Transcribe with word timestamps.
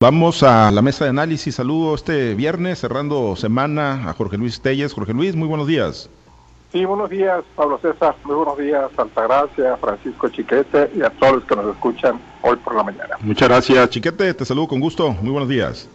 Vamos 0.00 0.44
a 0.44 0.70
la 0.70 0.80
mesa 0.80 1.02
de 1.02 1.10
análisis. 1.10 1.56
Saludo 1.56 1.92
este 1.96 2.36
viernes, 2.36 2.78
cerrando 2.78 3.34
semana, 3.34 4.08
a 4.08 4.12
Jorge 4.12 4.38
Luis 4.38 4.60
Telles. 4.60 4.92
Jorge 4.92 5.12
Luis, 5.12 5.34
muy 5.34 5.48
buenos 5.48 5.66
días. 5.66 6.08
Sí, 6.70 6.84
buenos 6.84 7.10
días, 7.10 7.42
Pablo 7.56 7.80
César. 7.82 8.14
Muy 8.22 8.36
buenos 8.36 8.56
días, 8.58 8.92
Altagracia, 8.96 9.76
Francisco 9.78 10.28
Chiquete 10.28 10.92
y 10.94 11.02
a 11.02 11.10
todos 11.10 11.38
los 11.38 11.44
que 11.46 11.56
nos 11.56 11.74
escuchan 11.74 12.20
hoy 12.42 12.54
por 12.58 12.76
la 12.76 12.84
mañana. 12.84 13.16
Muchas 13.22 13.48
gracias, 13.48 13.90
Chiquete. 13.90 14.34
Te 14.34 14.44
saludo 14.44 14.68
con 14.68 14.78
gusto. 14.78 15.10
Muy 15.20 15.32
buenos 15.32 15.48
días. 15.48 15.88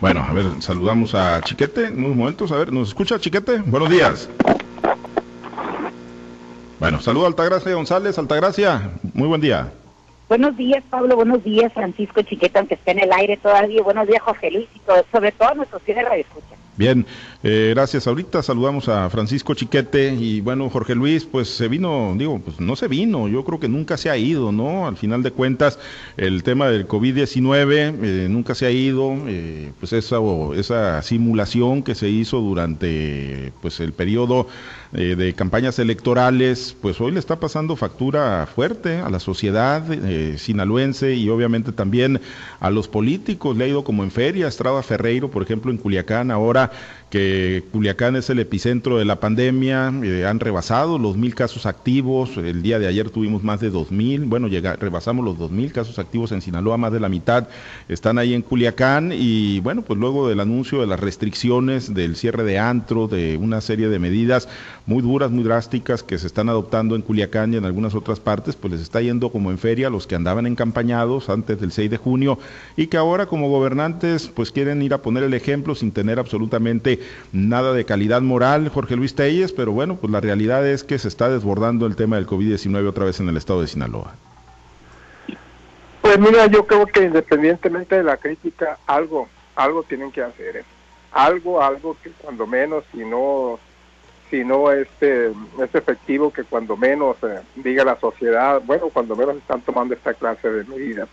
Bueno, 0.00 0.26
a 0.28 0.32
ver, 0.32 0.46
saludamos 0.58 1.14
a 1.14 1.40
Chiquete 1.42 1.86
en 1.86 2.04
unos 2.04 2.16
momentos. 2.16 2.50
A 2.50 2.56
ver, 2.56 2.72
¿nos 2.72 2.88
escucha 2.88 3.20
Chiquete? 3.20 3.58
Buenos 3.58 3.90
días. 3.90 4.28
Bueno, 6.78 7.00
saludo 7.00 7.24
a 7.24 7.28
Altagracia 7.28 7.74
González. 7.74 8.18
Altagracia, 8.18 8.92
muy 9.12 9.26
buen 9.26 9.40
día. 9.40 9.72
Buenos 10.28 10.56
días, 10.56 10.84
Pablo. 10.88 11.16
Buenos 11.16 11.42
días, 11.42 11.72
Francisco 11.72 12.22
Chiqueta, 12.22 12.60
aunque 12.60 12.74
esté 12.74 12.92
en 12.92 13.00
el 13.00 13.12
aire 13.12 13.36
todavía. 13.36 13.82
Buenos 13.82 14.06
días, 14.06 14.22
José 14.22 14.50
Luis, 14.50 14.68
y 14.74 14.80
sobre 15.10 15.32
todo 15.32 15.48
a 15.48 15.54
nuestros 15.54 15.82
fieles 15.82 16.04
escucha. 16.12 16.54
Bien, 16.78 17.04
eh, 17.42 17.72
gracias. 17.74 18.06
Ahorita 18.06 18.40
saludamos 18.40 18.88
a 18.88 19.10
Francisco 19.10 19.52
Chiquete 19.52 20.14
y 20.14 20.40
bueno, 20.40 20.70
Jorge 20.70 20.94
Luis, 20.94 21.24
pues 21.24 21.48
se 21.48 21.66
vino, 21.66 22.14
digo, 22.16 22.38
pues 22.38 22.60
no 22.60 22.76
se 22.76 22.86
vino, 22.86 23.26
yo 23.26 23.44
creo 23.44 23.58
que 23.58 23.68
nunca 23.68 23.96
se 23.96 24.10
ha 24.10 24.16
ido, 24.16 24.52
¿no? 24.52 24.86
Al 24.86 24.96
final 24.96 25.24
de 25.24 25.32
cuentas, 25.32 25.80
el 26.16 26.44
tema 26.44 26.68
del 26.68 26.86
COVID-19 26.86 27.96
eh, 28.00 28.28
nunca 28.30 28.54
se 28.54 28.66
ha 28.66 28.70
ido, 28.70 29.12
eh, 29.26 29.72
pues 29.80 29.92
esa, 29.92 30.18
esa 30.54 31.02
simulación 31.02 31.82
que 31.82 31.96
se 31.96 32.10
hizo 32.10 32.38
durante 32.40 33.52
pues 33.60 33.80
el 33.80 33.92
periodo 33.92 34.46
de 34.90 35.34
campañas 35.34 35.78
electorales, 35.78 36.74
pues 36.80 36.98
hoy 36.98 37.12
le 37.12 37.18
está 37.18 37.38
pasando 37.38 37.76
factura 37.76 38.46
fuerte 38.46 38.96
a 39.00 39.10
la 39.10 39.20
sociedad 39.20 39.84
sinaloense 40.38 41.14
y 41.14 41.28
obviamente 41.28 41.72
también 41.72 42.22
a 42.58 42.70
los 42.70 42.88
políticos, 42.88 43.54
le 43.54 43.64
ha 43.64 43.68
ido 43.68 43.84
como 43.84 44.02
en 44.02 44.10
feria, 44.10 44.48
Estrada 44.48 44.82
Ferreiro, 44.82 45.30
por 45.30 45.42
ejemplo, 45.42 45.70
en 45.70 45.76
Culiacán, 45.76 46.30
ahora 46.30 46.67
uh, 46.68 46.74
que 47.10 47.64
Culiacán 47.72 48.16
es 48.16 48.28
el 48.28 48.38
epicentro 48.38 48.98
de 48.98 49.04
la 49.04 49.18
pandemia, 49.18 49.92
eh, 50.02 50.26
han 50.26 50.40
rebasado 50.40 50.98
los 50.98 51.16
mil 51.16 51.34
casos 51.34 51.64
activos, 51.64 52.36
el 52.36 52.62
día 52.62 52.78
de 52.78 52.86
ayer 52.86 53.10
tuvimos 53.10 53.42
más 53.42 53.60
de 53.60 53.70
dos 53.70 53.90
mil, 53.90 54.24
bueno, 54.26 54.48
llega, 54.48 54.76
rebasamos 54.76 55.24
los 55.24 55.38
dos 55.38 55.50
mil 55.50 55.72
casos 55.72 55.98
activos 55.98 56.32
en 56.32 56.42
Sinaloa, 56.42 56.76
más 56.76 56.92
de 56.92 57.00
la 57.00 57.08
mitad 57.08 57.48
están 57.88 58.18
ahí 58.18 58.34
en 58.34 58.42
Culiacán 58.42 59.12
y 59.12 59.60
bueno, 59.60 59.82
pues 59.82 59.98
luego 59.98 60.28
del 60.28 60.40
anuncio 60.40 60.80
de 60.80 60.86
las 60.86 61.00
restricciones, 61.00 61.94
del 61.94 62.16
cierre 62.16 62.44
de 62.44 62.58
antro, 62.58 63.08
de 63.08 63.38
una 63.38 63.60
serie 63.60 63.88
de 63.88 63.98
medidas 63.98 64.48
muy 64.86 65.02
duras, 65.02 65.30
muy 65.30 65.44
drásticas 65.44 66.02
que 66.02 66.18
se 66.18 66.26
están 66.26 66.48
adoptando 66.48 66.94
en 66.94 67.02
Culiacán 67.02 67.54
y 67.54 67.56
en 67.56 67.64
algunas 67.64 67.94
otras 67.94 68.20
partes, 68.20 68.56
pues 68.56 68.72
les 68.72 68.82
está 68.82 69.00
yendo 69.00 69.30
como 69.30 69.50
en 69.50 69.58
feria 69.58 69.90
los 69.90 70.06
que 70.06 70.14
andaban 70.14 70.46
encampañados 70.46 71.28
antes 71.30 71.60
del 71.60 71.72
6 71.72 71.90
de 71.90 71.96
junio 71.96 72.38
y 72.76 72.88
que 72.88 72.96
ahora 72.96 73.26
como 73.26 73.48
gobernantes 73.48 74.28
pues 74.28 74.52
quieren 74.52 74.82
ir 74.82 74.92
a 74.92 75.02
poner 75.02 75.22
el 75.22 75.34
ejemplo 75.34 75.74
sin 75.74 75.92
tener 75.92 76.18
absolutamente 76.18 76.97
nada 77.32 77.72
de 77.72 77.84
calidad 77.84 78.20
moral, 78.22 78.68
Jorge 78.68 78.96
Luis 78.96 79.14
Telles, 79.14 79.52
pero 79.52 79.72
bueno, 79.72 79.96
pues 79.96 80.10
la 80.10 80.20
realidad 80.20 80.66
es 80.66 80.84
que 80.84 80.98
se 80.98 81.08
está 81.08 81.28
desbordando 81.28 81.86
el 81.86 81.96
tema 81.96 82.16
del 82.16 82.26
COVID-19 82.26 82.88
otra 82.88 83.04
vez 83.04 83.20
en 83.20 83.28
el 83.28 83.36
estado 83.36 83.60
de 83.60 83.66
Sinaloa. 83.66 84.14
Pues 86.02 86.18
mira, 86.18 86.46
yo 86.46 86.66
creo 86.66 86.86
que 86.86 87.04
independientemente 87.04 87.96
de 87.96 88.02
la 88.02 88.16
crítica, 88.16 88.78
algo, 88.86 89.28
algo 89.56 89.82
tienen 89.82 90.10
que 90.10 90.22
hacer. 90.22 90.56
¿eh? 90.56 90.64
Algo, 91.12 91.62
algo 91.62 91.96
que 92.02 92.10
cuando 92.12 92.46
menos, 92.46 92.84
si 92.92 93.04
no, 93.04 93.58
si 94.30 94.44
no 94.44 94.70
este, 94.72 95.28
es 95.28 95.74
efectivo, 95.74 96.32
que 96.32 96.44
cuando 96.44 96.76
menos 96.76 97.16
eh, 97.22 97.40
diga 97.56 97.84
la 97.84 98.00
sociedad, 98.00 98.62
bueno, 98.64 98.88
cuando 98.90 99.16
menos 99.16 99.36
están 99.36 99.60
tomando 99.60 99.94
esta 99.94 100.14
clase 100.14 100.48
de 100.48 100.64
medidas. 100.64 101.08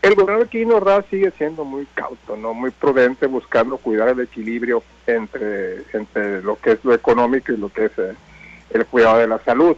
El 0.00 0.14
gobierno 0.14 0.44
de 0.44 0.48
Quino 0.48 0.80
sigue 1.10 1.32
siendo 1.32 1.64
muy 1.64 1.86
cauto, 1.94 2.36
no 2.36 2.54
muy 2.54 2.70
prudente, 2.70 3.26
buscando 3.26 3.78
cuidar 3.78 4.10
el 4.10 4.20
equilibrio 4.20 4.82
entre, 5.06 5.82
entre 5.92 6.40
lo 6.42 6.56
que 6.56 6.72
es 6.72 6.84
lo 6.84 6.94
económico 6.94 7.52
y 7.52 7.56
lo 7.56 7.68
que 7.68 7.86
es 7.86 7.98
eh, 7.98 8.14
el 8.70 8.86
cuidado 8.86 9.18
de 9.18 9.26
la 9.26 9.40
salud. 9.40 9.76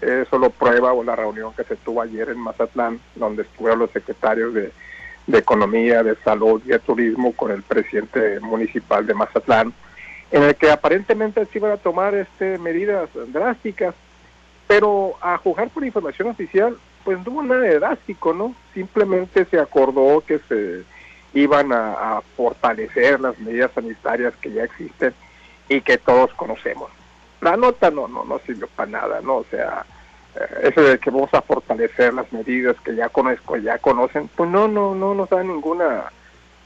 Eso 0.00 0.38
lo 0.38 0.50
prueba 0.50 0.92
la 1.04 1.14
reunión 1.14 1.52
que 1.54 1.62
se 1.62 1.76
tuvo 1.76 2.02
ayer 2.02 2.30
en 2.30 2.38
Mazatlán, 2.38 3.00
donde 3.14 3.42
estuvieron 3.42 3.78
los 3.78 3.90
secretarios 3.92 4.52
de, 4.54 4.72
de 5.26 5.38
Economía, 5.38 6.02
de 6.02 6.16
Salud 6.16 6.60
y 6.64 6.70
de 6.70 6.78
Turismo 6.80 7.32
con 7.32 7.52
el 7.52 7.62
presidente 7.62 8.40
municipal 8.40 9.06
de 9.06 9.14
Mazatlán, 9.14 9.72
en 10.32 10.42
el 10.42 10.56
que 10.56 10.70
aparentemente 10.70 11.44
se 11.46 11.58
iban 11.58 11.72
a 11.72 11.76
tomar 11.76 12.14
este, 12.14 12.58
medidas 12.58 13.08
drásticas, 13.28 13.94
pero 14.66 15.14
a 15.20 15.38
juzgar 15.38 15.68
por 15.68 15.84
información 15.84 16.28
oficial 16.28 16.76
pues 17.04 17.18
no 17.24 17.32
hubo 17.32 17.42
nada 17.42 17.62
de 17.62 17.78
drástico, 17.78 18.32
¿no? 18.32 18.54
Simplemente 18.74 19.44
se 19.46 19.58
acordó 19.58 20.22
que 20.26 20.38
se 20.48 20.84
iban 21.32 21.72
a, 21.72 22.20
fortalecer 22.36 23.20
las 23.20 23.38
medidas 23.38 23.70
sanitarias 23.74 24.34
que 24.36 24.52
ya 24.52 24.64
existen 24.64 25.14
y 25.68 25.80
que 25.80 25.98
todos 25.98 26.32
conocemos. 26.34 26.90
La 27.40 27.56
nota 27.56 27.90
no, 27.90 28.08
no, 28.08 28.24
no 28.24 28.38
sirvió 28.40 28.66
para 28.68 28.90
nada, 28.90 29.20
¿no? 29.20 29.36
O 29.36 29.44
sea, 29.50 29.86
eh, 30.34 30.68
eso 30.68 30.82
de 30.82 30.98
que 30.98 31.10
vamos 31.10 31.32
a 31.32 31.42
fortalecer 31.42 32.12
las 32.14 32.30
medidas 32.32 32.76
que 32.84 32.94
ya 32.94 33.08
conozco, 33.08 33.56
ya 33.56 33.78
conocen, 33.78 34.28
pues 34.28 34.50
no, 34.50 34.68
no, 34.68 34.94
no 34.94 35.14
nos 35.14 35.28
da 35.30 35.42
ninguna 35.42 36.12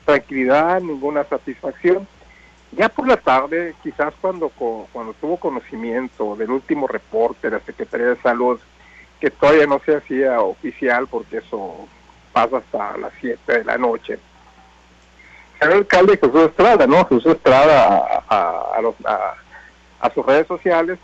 tranquilidad, 0.05 0.81
ninguna 0.81 1.25
satisfacción. 1.25 2.09
Ya 2.73 2.89
por 2.89 3.07
la 3.07 3.17
tarde, 3.17 3.75
quizás 3.83 4.13
cuando, 4.21 4.49
cuando 4.49 5.15
tuvo 5.21 5.37
conocimiento 5.37 6.35
del 6.35 6.51
último 6.51 6.89
reporte 6.89 7.49
de 7.49 7.59
la 7.59 7.65
Secretaría 7.65 8.09
de 8.09 8.17
Salud, 8.17 8.59
que 9.21 9.31
todavía 9.31 9.67
no 9.67 9.81
se 9.85 9.97
hacía 9.97 10.41
oficial 10.41 11.07
porque 11.07 11.39
eso 11.39 11.89
pasa 12.33 12.59
hasta 12.59 12.99
las 12.99 13.13
7 13.21 13.59
de 13.59 13.65
la 13.65 13.79
noche. 13.79 14.19
El 15.61 15.73
alcalde 15.73 16.19
Jesús 16.19 16.49
Estrada, 16.49 16.87
¿no? 16.87 17.07
Jesús 17.07 17.27
Estrada 17.27 18.23
a, 18.29 18.81
a, 20.01 20.11
sus 20.11 20.27
redes 20.27 20.47
sociales, 20.47 20.99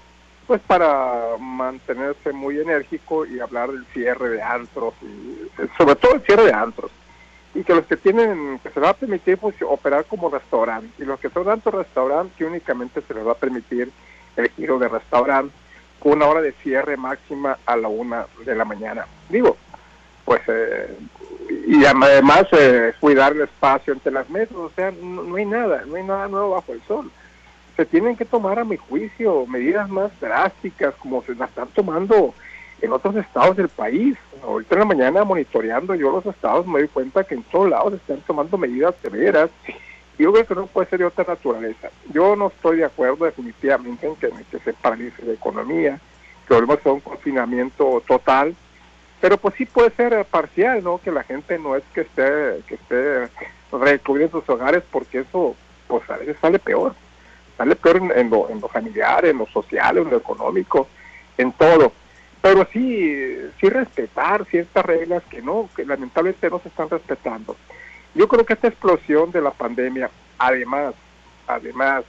pues 0.46 0.60
para 0.66 1.36
mantenerse 1.38 2.32
muy 2.32 2.58
enérgico 2.58 3.24
y 3.24 3.40
hablar 3.40 3.70
del 3.70 3.86
cierre 3.94 4.30
de 4.30 4.42
antros, 4.42 4.94
y, 5.00 5.48
sobre 5.78 5.96
todo 5.96 6.14
el 6.14 6.22
cierre 6.22 6.46
de 6.46 6.52
antros, 6.52 6.90
y 7.54 7.62
que 7.62 7.74
los 7.74 7.86
que 7.86 7.96
tienen, 7.96 8.58
que 8.58 8.70
se 8.70 8.80
va 8.80 8.90
a 8.90 8.94
permitir 8.94 9.38
pues, 9.38 9.54
operar 9.66 10.04
como 10.04 10.28
restaurante, 10.28 11.02
y 11.02 11.06
los 11.06 11.18
que 11.20 11.30
son 11.30 11.44
tanto 11.44 11.70
restaurante, 11.70 12.34
que 12.36 12.44
únicamente 12.44 13.00
se 13.06 13.14
les 13.14 13.26
va 13.26 13.32
a 13.32 13.36
permitir 13.36 13.90
el 14.36 14.50
giro 14.50 14.78
de 14.78 14.88
restaurante, 14.88 15.54
una 16.02 16.26
hora 16.26 16.40
de 16.40 16.52
cierre 16.62 16.96
máxima 16.96 17.58
a 17.66 17.76
la 17.76 17.88
una 17.88 18.26
de 18.44 18.54
la 18.54 18.64
mañana. 18.64 19.06
Digo, 19.28 19.56
pues, 20.24 20.40
eh, 20.48 20.96
y 21.66 21.84
además 21.84 22.46
eh, 22.52 22.92
cuidar 23.00 23.32
el 23.32 23.42
espacio 23.42 23.92
entre 23.92 24.12
las 24.12 24.28
mesas, 24.30 24.56
o 24.56 24.70
sea, 24.74 24.92
no, 24.92 25.34
hay 25.36 25.44
nada, 25.44 25.82
no 25.86 25.96
hay 25.96 26.04
nada 26.04 26.28
nuevo 26.28 26.50
bajo 26.50 26.72
el 26.72 26.82
sol. 26.82 27.10
Se 27.76 27.84
tienen 27.86 28.16
que 28.16 28.24
tomar, 28.24 28.58
a 28.58 28.64
mi 28.64 28.76
juicio, 28.76 29.46
medidas 29.46 29.88
más 29.88 30.10
drásticas, 30.20 30.94
como 30.96 31.22
se 31.22 31.34
las 31.34 31.48
están 31.48 31.68
tomando 31.68 32.34
en 32.80 32.92
otros 32.92 33.16
estados 33.16 33.56
del 33.56 33.68
país. 33.68 34.16
Ahorita 34.42 34.74
en 34.74 34.78
la 34.80 34.84
mañana, 34.84 35.24
monitoreando 35.24 35.94
yo 35.94 36.10
los 36.10 36.26
estados, 36.26 36.66
me 36.66 36.80
doy 36.80 36.88
cuenta 36.88 37.24
que 37.24 37.34
en 37.34 37.42
todos 37.44 37.70
lados 37.70 37.94
están 37.94 38.20
tomando 38.26 38.58
medidas 38.58 38.94
severas 39.02 39.50
yo 40.22 40.32
creo 40.32 40.46
que 40.46 40.54
no 40.54 40.66
puede 40.66 40.88
ser 40.88 40.98
de 40.98 41.04
otra 41.06 41.24
naturaleza. 41.26 41.90
Yo 42.12 42.36
no 42.36 42.48
estoy 42.48 42.78
de 42.78 42.84
acuerdo 42.84 43.24
definitivamente 43.24 44.06
en 44.06 44.16
que, 44.16 44.30
se 44.58 44.72
paralice 44.74 45.24
la 45.24 45.32
economía, 45.32 45.98
que 46.46 46.54
volvemos 46.54 46.84
a 46.84 46.92
un 46.92 47.00
confinamiento 47.00 48.02
total, 48.06 48.54
pero 49.20 49.36
pues 49.38 49.54
sí 49.56 49.66
puede 49.66 49.90
ser 49.90 50.24
parcial, 50.24 50.82
¿no? 50.82 50.98
Que 50.98 51.12
la 51.12 51.22
gente 51.22 51.58
no 51.58 51.76
es 51.76 51.82
que 51.94 52.02
esté, 52.02 52.62
que 52.66 52.74
esté 52.74 53.28
recluida 53.72 54.24
en 54.24 54.30
sus 54.30 54.48
hogares, 54.48 54.82
porque 54.90 55.20
eso, 55.20 55.54
pues 55.86 56.08
a 56.10 56.16
veces 56.16 56.36
sale 56.40 56.58
peor. 56.58 56.94
Sale 57.56 57.76
peor 57.76 57.96
en, 58.16 58.30
lo, 58.30 58.48
en 58.48 58.60
lo 58.60 58.68
familiar, 58.68 59.24
en 59.26 59.38
lo 59.38 59.46
social, 59.46 59.98
en 59.98 60.10
lo 60.10 60.16
económico, 60.16 60.88
en 61.36 61.52
todo. 61.52 61.92
Pero 62.40 62.66
sí, 62.72 63.36
sí 63.60 63.68
respetar 63.68 64.46
ciertas 64.46 64.84
reglas 64.84 65.22
que 65.30 65.42
no, 65.42 65.68
que 65.76 65.84
lamentablemente 65.84 66.48
no 66.48 66.58
se 66.60 66.68
están 66.68 66.88
respetando. 66.88 67.56
Yo 68.14 68.28
creo 68.28 68.44
que 68.44 68.54
esta 68.54 68.68
explosión 68.68 69.30
de 69.30 69.40
la 69.40 69.50
pandemia, 69.50 70.10
además, 70.38 70.94
además 71.46 72.04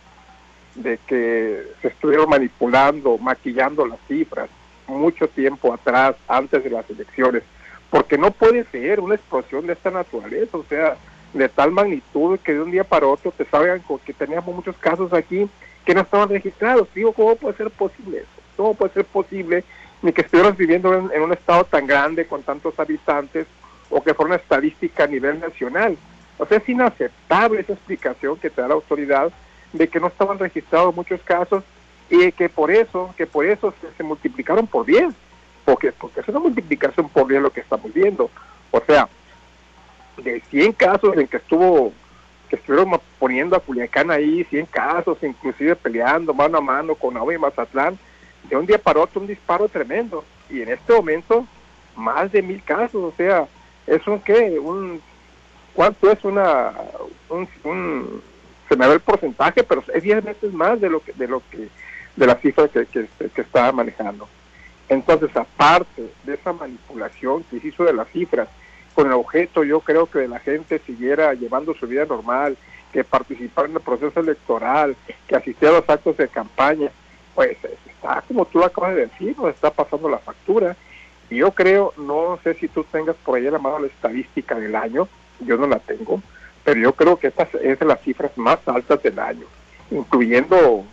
de 0.75 0.97
que 1.05 1.63
se 1.81 1.89
estuvieron 1.89 2.29
manipulando, 2.29 3.17
maquillando 3.17 3.85
las 3.85 3.99
cifras 4.07 4.49
mucho 4.87 5.27
tiempo 5.27 5.73
atrás, 5.73 6.15
antes 6.27 6.63
de 6.63 6.69
las 6.69 6.89
elecciones, 6.89 7.43
porque 7.89 8.17
no 8.17 8.31
puede 8.31 8.63
ser 8.65 8.99
una 8.99 9.15
explosión 9.15 9.67
de 9.67 9.73
esta 9.73 9.91
naturaleza, 9.91 10.57
o 10.57 10.63
sea, 10.63 10.97
de 11.33 11.47
tal 11.49 11.71
magnitud 11.71 12.39
que 12.39 12.53
de 12.53 12.61
un 12.61 12.71
día 12.71 12.83
para 12.83 13.07
otro 13.07 13.31
te 13.31 13.45
saben 13.45 13.81
que 14.05 14.13
teníamos 14.13 14.53
muchos 14.53 14.75
casos 14.77 15.13
aquí 15.13 15.49
que 15.85 15.93
no 15.93 16.01
estaban 16.01 16.29
registrados. 16.29 16.87
Digo, 16.93 17.13
¿cómo 17.13 17.35
puede 17.35 17.55
ser 17.55 17.69
posible 17.69 18.19
eso? 18.19 18.41
¿Cómo 18.57 18.73
puede 18.73 18.93
ser 18.93 19.05
posible 19.05 19.63
ni 20.01 20.11
que 20.11 20.21
estuviéramos 20.21 20.57
viviendo 20.57 20.93
en 21.11 21.21
un 21.21 21.31
estado 21.31 21.63
tan 21.63 21.87
grande 21.87 22.25
con 22.25 22.43
tantos 22.43 22.77
habitantes 22.79 23.47
o 23.91 24.01
que 24.01 24.13
fuera 24.13 24.33
una 24.33 24.41
estadística 24.41 25.03
a 25.03 25.07
nivel 25.07 25.39
nacional. 25.39 25.97
O 26.37 26.45
sea, 26.45 26.57
es 26.57 26.67
inaceptable 26.67 27.61
esa 27.61 27.73
explicación 27.73 28.37
que 28.37 28.49
te 28.49 28.61
da 28.61 28.69
la 28.69 28.73
autoridad 28.73 29.31
de 29.73 29.87
que 29.87 29.99
no 29.99 30.07
estaban 30.07 30.39
registrados 30.39 30.95
muchos 30.95 31.21
casos 31.21 31.63
y 32.09 32.31
que 32.31 32.49
por 32.49 32.71
eso, 32.71 33.13
que 33.15 33.27
por 33.27 33.45
eso 33.45 33.73
se, 33.97 34.03
multiplicaron 34.03 34.67
por 34.67 34.85
10, 34.85 35.13
porque, 35.65 35.91
porque 35.91 36.21
es 36.21 36.27
una 36.27 36.39
multiplicación 36.39 37.07
por 37.09 37.27
10 37.27 37.41
lo 37.41 37.51
que 37.51 37.61
estamos 37.61 37.93
viendo. 37.93 38.29
O 38.71 38.81
sea, 38.81 39.07
de 40.17 40.41
100 40.49 40.73
casos 40.73 41.15
en 41.17 41.27
que 41.27 41.37
estuvo 41.37 41.93
que 42.49 42.57
estuvieron 42.57 42.99
poniendo 43.17 43.55
a 43.55 43.61
Culiacán 43.61 44.11
ahí, 44.11 44.43
100 44.43 44.65
casos, 44.65 45.17
inclusive 45.21 45.73
peleando 45.77 46.33
mano 46.33 46.57
a 46.57 46.61
mano 46.61 46.95
con 46.95 47.15
Agua 47.15 47.33
y 47.33 47.37
Mazatlán, 47.37 47.97
de 48.49 48.57
un 48.57 48.65
día 48.65 48.77
para 48.77 48.99
otro 48.99 49.21
un 49.21 49.27
disparo 49.27 49.69
tremendo. 49.69 50.25
Y 50.49 50.61
en 50.61 50.67
este 50.67 50.91
momento, 50.91 51.45
más 51.95 52.29
de 52.29 52.41
mil 52.41 52.61
casos, 52.61 52.95
o 52.95 53.13
sea, 53.15 53.47
es 53.87 54.05
un 54.07 54.19
qué, 54.21 54.59
un, 54.59 55.01
¿cuánto 55.73 56.11
es 56.11 56.23
una, 56.23 56.71
un, 57.29 58.21
se 58.67 58.75
me 58.75 58.87
ve 58.87 58.93
el 58.95 58.99
porcentaje, 58.99 59.63
pero 59.63 59.83
es 59.93 60.03
10 60.03 60.23
veces 60.23 60.53
más 60.53 60.79
de 60.79 60.89
lo 60.89 61.01
que, 61.01 61.13
de 61.13 61.27
lo 61.27 61.41
que, 61.49 61.67
de 62.15 62.27
la 62.27 62.35
cifra 62.35 62.67
que, 62.67 62.85
que, 62.85 63.07
que 63.29 63.41
estaba 63.41 63.71
manejando. 63.71 64.27
Entonces, 64.89 65.29
aparte 65.35 66.11
de 66.23 66.33
esa 66.33 66.53
manipulación 66.53 67.43
que 67.43 67.59
se 67.59 67.67
hizo 67.67 67.83
de 67.85 67.93
las 67.93 68.09
cifras, 68.09 68.49
con 68.93 69.07
el 69.07 69.13
objeto, 69.13 69.63
yo 69.63 69.79
creo 69.79 70.05
que 70.05 70.27
la 70.27 70.39
gente 70.39 70.79
siguiera 70.85 71.33
llevando 71.33 71.73
su 71.73 71.87
vida 71.87 72.05
normal, 72.05 72.57
que 72.91 73.03
participara 73.03 73.69
en 73.69 73.75
el 73.75 73.81
proceso 73.81 74.19
electoral, 74.19 74.95
que 75.27 75.35
asistiera 75.35 75.77
a 75.77 75.79
los 75.79 75.89
actos 75.89 76.17
de 76.17 76.27
campaña, 76.27 76.91
pues 77.33 77.57
está 77.63 78.21
como 78.27 78.45
tú 78.45 78.63
acabas 78.63 78.95
de 78.95 79.07
decir, 79.07 79.37
nos 79.37 79.49
está 79.49 79.71
pasando 79.71 80.09
la 80.09 80.17
factura. 80.17 80.75
Yo 81.31 81.51
creo, 81.51 81.93
no 81.97 82.37
sé 82.43 82.55
si 82.55 82.67
tú 82.67 82.83
tengas 82.83 83.15
por 83.15 83.37
ahí 83.37 83.43
la 83.49 83.57
mano 83.57 83.79
la 83.79 83.87
estadística 83.87 84.55
del 84.55 84.75
año, 84.75 85.07
yo 85.39 85.55
no 85.55 85.65
la 85.65 85.79
tengo, 85.79 86.21
pero 86.63 86.79
yo 86.79 86.93
creo 86.93 87.17
que 87.17 87.27
esta 87.27 87.47
es 87.63 87.79
de 87.79 87.85
las 87.85 88.01
cifras 88.01 88.37
más 88.37 88.59
altas 88.67 89.01
del 89.01 89.17
año, 89.17 89.45
incluyendo 89.89 90.83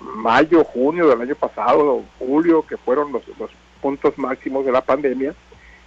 mayo, 0.00 0.64
junio 0.64 1.08
del 1.08 1.20
año 1.20 1.36
pasado, 1.36 2.02
julio, 2.18 2.66
que 2.66 2.76
fueron 2.76 3.12
los, 3.12 3.22
los 3.38 3.50
puntos 3.80 4.18
máximos 4.18 4.66
de 4.66 4.72
la 4.72 4.80
pandemia, 4.80 5.32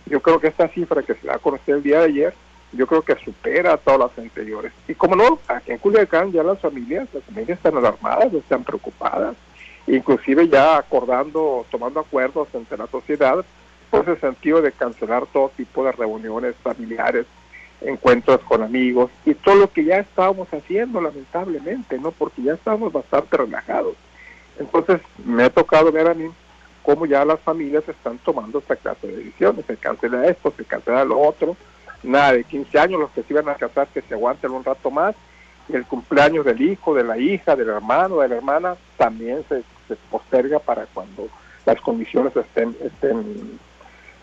yo 0.05 0.21
creo 0.21 0.39
que 0.39 0.47
esta 0.47 0.69
cifra 0.69 1.03
que 1.03 1.15
se 1.15 1.29
ha 1.29 1.37
conocido 1.37 1.77
el 1.77 1.83
día 1.83 1.99
de 1.99 2.05
ayer, 2.05 2.33
yo 2.71 2.87
creo 2.87 3.01
que 3.01 3.15
supera 3.15 3.73
a 3.73 3.77
todas 3.77 3.99
las 3.99 4.17
anteriores. 4.17 4.71
Y 4.87 4.93
como 4.93 5.17
no, 5.17 5.39
aquí 5.49 5.71
en 5.71 5.79
Culiacán 5.79 6.31
ya 6.31 6.43
las 6.43 6.59
familias, 6.59 7.09
las 7.13 7.23
familias 7.25 7.57
están 7.57 7.75
alarmadas, 7.75 8.33
están 8.33 8.63
preocupadas, 8.63 9.35
inclusive 9.85 10.47
ya 10.47 10.77
acordando, 10.77 11.65
tomando 11.69 11.99
acuerdos 11.99 12.47
entre 12.53 12.77
la 12.77 12.87
sociedad, 12.87 13.43
por 13.89 14.07
el 14.09 14.19
sentido 14.19 14.61
de 14.61 14.71
cancelar 14.71 15.25
todo 15.27 15.51
tipo 15.55 15.83
de 15.83 15.91
reuniones 15.91 16.55
familiares, 16.63 17.25
encuentros 17.81 18.41
con 18.41 18.63
amigos 18.63 19.11
y 19.25 19.33
todo 19.33 19.55
lo 19.55 19.71
que 19.71 19.85
ya 19.85 19.99
estábamos 19.99 20.47
haciendo 20.53 20.99
lamentablemente, 21.01 21.99
¿no? 21.99 22.11
Porque 22.11 22.41
ya 22.41 22.53
estábamos 22.53 22.91
bastante 22.91 23.37
relajados. 23.37 23.95
Entonces 24.59 25.01
me 25.23 25.43
ha 25.43 25.49
tocado 25.49 25.91
ver 25.91 26.07
a 26.07 26.13
mí 26.13 26.29
cómo 26.87 27.05
ya 27.05 27.25
las 27.25 27.39
familias 27.41 27.83
están 27.87 28.17
tomando 28.19 28.59
esta 28.59 28.75
clase 28.75 29.07
de 29.07 29.17
decisiones. 29.17 29.65
Se 29.65 29.75
cancela 29.77 30.25
esto, 30.25 30.53
se 30.55 30.63
cancela 30.63 31.03
lo 31.03 31.19
otro. 31.19 31.57
Nada 32.01 32.33
de 32.33 32.43
15 32.43 32.79
años, 32.79 32.99
los 32.99 33.11
que 33.11 33.23
se 33.23 33.33
iban 33.33 33.49
a 33.49 33.55
casar 33.55 33.87
que 33.87 34.01
se 34.01 34.13
aguanten 34.13 34.51
un 34.51 34.63
rato 34.63 34.89
más. 34.89 35.13
Y 35.67 35.75
el 35.75 35.85
cumpleaños 35.85 36.45
del 36.45 36.61
hijo, 36.61 36.95
de 36.95 37.03
la 37.03 37.17
hija, 37.17 37.57
del 37.57 37.67
hermano, 37.69 38.19
de 38.19 38.29
la 38.29 38.37
hermana, 38.37 38.77
también 38.95 39.43
se, 39.49 39.63
posterga 40.09 40.59
para 40.59 40.85
cuando 40.85 41.27
las 41.65 41.79
condiciones 41.81 42.35
estén, 42.35 42.75
estén, 42.81 43.59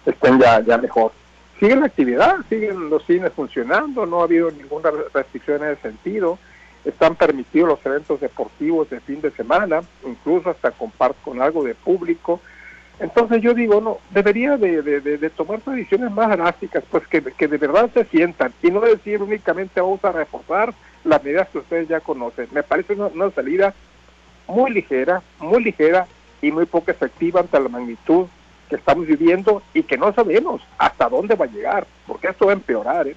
estén 0.06 0.38
ya, 0.40 0.60
ya 0.60 0.78
mejor. 0.78 1.12
Sigue 1.60 1.76
la 1.76 1.86
actividad, 1.86 2.36
siguen 2.48 2.90
los 2.90 3.04
cines 3.06 3.32
funcionando, 3.32 4.06
no 4.06 4.20
ha 4.20 4.24
habido 4.24 4.50
ninguna 4.50 4.90
restricción 5.12 5.62
en 5.62 5.70
ese 5.70 5.82
sentido 5.82 6.38
están 6.84 7.16
permitidos 7.16 7.68
los 7.70 7.86
eventos 7.86 8.20
deportivos 8.20 8.90
de 8.90 9.00
fin 9.00 9.20
de 9.22 9.30
semana, 9.30 9.80
incluso 10.06 10.50
hasta 10.50 10.70
con, 10.70 10.92
con 11.24 11.40
algo 11.40 11.64
de 11.64 11.74
público, 11.74 12.40
entonces 13.00 13.42
yo 13.42 13.54
digo, 13.54 13.80
no, 13.80 13.98
debería 14.10 14.56
de, 14.56 14.80
de, 14.82 15.30
tomar 15.30 15.62
decisiones 15.64 16.12
más 16.12 16.30
drásticas, 16.30 16.84
pues 16.88 17.06
que, 17.08 17.22
que, 17.22 17.48
de 17.48 17.58
verdad 17.58 17.90
se 17.92 18.04
sientan 18.04 18.52
y 18.62 18.70
no 18.70 18.80
decir 18.80 19.20
únicamente 19.20 19.80
vamos 19.80 20.04
a 20.04 20.12
reforzar 20.12 20.72
las 21.02 21.22
medidas 21.24 21.48
que 21.48 21.58
ustedes 21.58 21.88
ya 21.88 22.00
conocen. 22.00 22.46
Me 22.52 22.62
parece 22.62 22.94
una, 22.94 23.30
salida 23.30 23.74
muy 24.46 24.70
ligera, 24.70 25.22
muy 25.40 25.64
ligera 25.64 26.06
y 26.40 26.52
muy 26.52 26.66
poco 26.66 26.92
efectiva 26.92 27.40
ante 27.40 27.58
la 27.58 27.68
magnitud 27.68 28.26
estamos 28.76 29.06
viviendo 29.06 29.62
y 29.72 29.82
que 29.82 29.96
no 29.96 30.12
sabemos 30.12 30.62
hasta 30.78 31.08
dónde 31.08 31.34
va 31.34 31.46
a 31.46 31.50
llegar, 31.50 31.86
porque 32.06 32.28
esto 32.28 32.46
va 32.46 32.52
a 32.52 32.54
empeorar. 32.54 33.08
¿eh? 33.08 33.16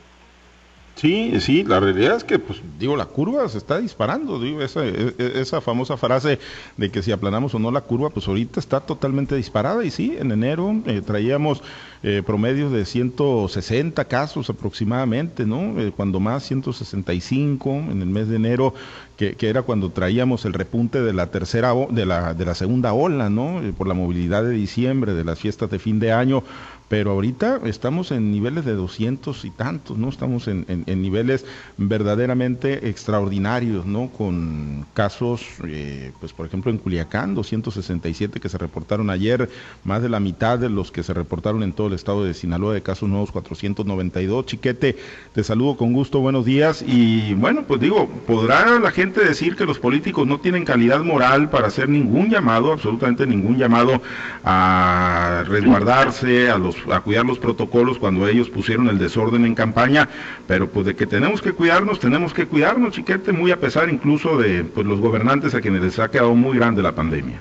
Sí, 0.98 1.40
sí, 1.42 1.64
la 1.64 1.80
realidad 1.80 2.18
es 2.18 2.24
que, 2.24 2.40
pues, 2.40 2.60
digo, 2.80 2.98
la 2.98 3.06
curva 3.06 3.48
se 3.50 3.60
está 3.60 3.78
disparando, 3.78 4.40
digo, 4.40 4.64
esa, 4.64 4.84
e, 4.84 5.14
e, 5.20 5.42
esa 5.42 5.62
famosa 5.62 5.96
frase 5.96 6.40
de 6.76 6.90
que 6.90 7.04
si 7.04 7.12
aplanamos 7.12 7.54
o 7.54 7.60
no 7.60 7.70
la 7.70 7.82
curva, 7.82 8.10
pues 8.10 8.28
ahorita 8.28 8.60
está 8.60 8.80
totalmente 8.80 9.36
disparada 9.36 9.86
y 9.86 9.92
sí, 9.92 10.18
en 10.20 10.32
enero 10.32 10.76
eh, 10.88 11.04
traíamos 11.06 11.62
eh, 12.02 12.24
promedios 12.26 12.72
de 12.72 12.84
160 12.84 14.06
casos 14.06 14.50
aproximadamente, 14.50 15.46
¿no? 15.46 15.80
Eh, 15.80 15.94
cuando 15.96 16.20
más 16.20 16.44
165 16.48 17.70
en 17.70 18.02
el 18.02 18.08
mes 18.08 18.28
de 18.28 18.38
enero, 18.38 18.74
que, 19.18 19.36
que, 19.36 19.50
era 19.50 19.62
cuando 19.62 19.92
traíamos 19.92 20.46
el 20.46 20.54
repunte 20.54 21.02
de 21.02 21.14
la 21.14 21.30
tercera, 21.30 21.74
de 21.92 22.06
la, 22.08 22.34
de 22.34 22.46
la 22.46 22.56
segunda 22.56 22.94
ola, 22.94 23.30
¿no? 23.30 23.62
por 23.76 23.88
la 23.88 23.96
movilidad 23.96 24.44
de 24.44 24.52
diciembre, 24.52 25.14
de 25.14 25.24
las 25.24 25.40
fiestas 25.40 25.72
de 25.72 25.80
fin 25.80 26.00
de 26.00 26.12
año, 26.12 26.44
pero 26.90 27.12
ahorita 27.12 27.62
estamos 27.66 28.12
en 28.12 28.32
niveles 28.32 28.64
de 28.64 28.74
200 28.74 29.44
y 29.46 29.50
tantos, 29.52 29.98
¿no? 29.98 30.10
Estamos 30.10 30.48
en, 30.48 30.66
niveles 30.88 31.46
verdaderamente 31.78 32.90
extraordinarios, 32.90 33.86
¿no? 33.86 34.10
Con 34.10 34.86
casos, 34.94 35.46
eh, 35.66 36.12
pues 36.20 36.32
por 36.32 36.46
ejemplo 36.46 36.72
en 36.72 36.78
Culiacán, 36.78 37.36
267 37.36 38.40
que 38.40 38.50
se 38.50 38.58
reportaron 38.58 39.10
ayer, 39.10 39.50
más 39.84 40.02
de 40.02 40.10
la 40.10 40.20
mitad 40.20 40.58
de 40.60 40.70
los 40.70 40.92
que 40.92 41.04
se 41.04 41.14
reportaron 41.14 41.64
en 41.64 41.74
todo 41.74 41.88
el 41.88 41.94
estado 41.94 42.24
de 42.24 42.34
Sinaloa 42.34 42.74
de 42.74 42.82
casos 42.82 43.10
nuevos, 43.10 43.32
492. 43.32 44.46
Chiquete, 44.46 44.96
te 45.34 45.44
saludo 45.44 45.76
con 45.76 45.92
gusto, 45.92 46.20
buenos 46.20 46.46
días. 46.46 46.84
Y 46.88 47.34
bueno, 47.34 47.64
pues 47.68 47.82
digo, 47.82 48.08
¿podrá 48.26 48.80
la 48.80 48.92
gente 48.92 49.24
decir 49.24 49.56
que 49.56 49.66
los 49.66 49.80
políticos 49.80 50.26
no 50.26 50.40
tienen 50.40 50.64
calidad 50.64 51.02
moral 51.04 51.50
para 51.50 51.68
hacer 51.68 51.90
ningún 51.90 52.30
llamado, 52.30 52.72
absolutamente 52.72 53.28
ningún 53.28 53.58
llamado 53.58 54.02
a 54.46 55.44
resguardarse, 55.48 56.50
a 56.50 56.58
los 56.58 56.77
a 56.92 57.02
cuidar 57.02 57.26
los 57.26 57.40
protocolos 57.40 58.00
cuando 58.00 58.28
ellos 58.28 58.50
pusieron 58.50 58.88
el 58.90 58.98
desorden 58.98 59.46
en 59.46 59.56
campaña, 59.56 60.10
pero 60.48 60.70
pues 60.70 60.86
de 60.86 60.96
que 60.96 61.06
tenemos 61.06 61.42
que 61.42 61.54
cuidarnos, 61.54 62.00
tenemos 62.00 62.34
que 62.34 62.46
cuidarnos, 62.46 62.94
chiquete, 62.94 63.32
muy 63.32 63.52
a 63.52 63.60
pesar 63.60 63.90
incluso 63.90 64.38
de 64.38 64.64
pues 64.64 64.86
los 64.86 65.00
gobernantes 65.00 65.56
a 65.56 65.62
quienes 65.62 65.82
les 65.82 66.00
ha 66.00 66.10
quedado 66.10 66.36
muy 66.36 66.58
grande 66.58 66.82
la 66.82 66.94
pandemia. 66.94 67.40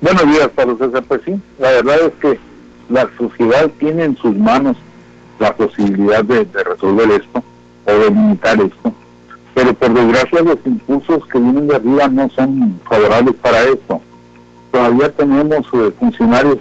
Buenos 0.00 0.26
días, 0.26 0.48
Pablo 0.54 0.78
César. 0.78 1.04
Pues 1.06 1.20
sí, 1.24 1.34
la 1.58 1.70
verdad 1.72 1.96
es 2.06 2.12
que 2.20 2.38
la 2.88 3.08
sociedad 3.18 3.70
tiene 3.78 4.04
en 4.04 4.16
sus 4.16 4.36
manos 4.36 4.76
la 5.38 5.54
posibilidad 5.54 6.24
de, 6.24 6.44
resolver 6.64 7.10
esto 7.10 7.42
o 7.86 7.92
de 7.92 8.10
limitar 8.10 8.60
esto, 8.60 8.94
pero 9.54 9.74
por 9.74 9.92
desgracia 9.94 10.42
los 10.42 10.58
impulsos 10.64 11.26
que 11.26 11.38
vienen 11.38 11.66
de 11.66 11.76
arriba 11.76 12.08
no 12.08 12.28
son 12.30 12.80
favorables 12.88 13.34
para 13.36 13.62
esto. 13.64 14.00
Todavía 14.70 15.10
tenemos 15.12 15.66
eh, 15.72 15.92
funcionarios 15.98 16.58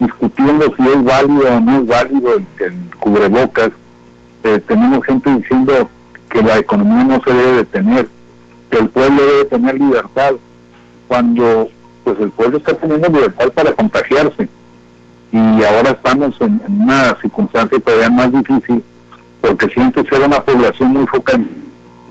discutiendo 0.00 0.74
si 0.76 0.88
es 0.88 1.04
válido 1.04 1.56
o 1.56 1.60
no 1.60 1.78
es 1.78 1.86
válido 1.86 2.34
el, 2.36 2.74
cubrebocas. 2.98 3.70
Eh, 4.42 4.60
tenemos 4.66 5.04
gente 5.04 5.30
diciendo 5.36 5.88
que 6.30 6.42
la 6.42 6.58
economía 6.58 7.04
no 7.04 7.22
se 7.22 7.32
debe 7.32 7.56
detener, 7.58 8.08
que 8.70 8.78
el 8.78 8.88
pueblo 8.88 9.22
debe 9.22 9.44
tener 9.44 9.74
libertad, 9.78 10.32
cuando 11.06 11.68
pues 12.04 12.18
el 12.18 12.30
pueblo 12.30 12.58
está 12.58 12.74
teniendo 12.74 13.08
libertad 13.08 13.48
para 13.52 13.72
contagiarse. 13.72 14.48
Y 15.32 15.62
ahora 15.62 15.90
estamos 15.90 16.40
en, 16.40 16.60
una 16.66 17.16
circunstancia 17.20 17.78
todavía 17.78 18.10
más 18.10 18.32
difícil, 18.32 18.82
porque 19.42 19.68
siempre 19.68 20.02
era 20.10 20.26
una 20.26 20.42
población 20.42 20.92
muy 20.92 21.06
focal, 21.06 21.46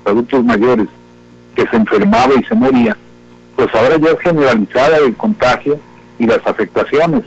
adultos 0.04 0.44
mayores, 0.44 0.86
que 1.54 1.66
se 1.66 1.76
enfermaba 1.76 2.32
y 2.40 2.44
se 2.44 2.54
moría, 2.54 2.96
pues 3.56 3.68
ahora 3.74 3.96
ya 3.98 4.10
es 4.10 4.20
generalizada 4.20 4.98
el 4.98 5.16
contagio 5.16 5.78
y 6.18 6.26
las 6.26 6.46
afectaciones 6.46 7.24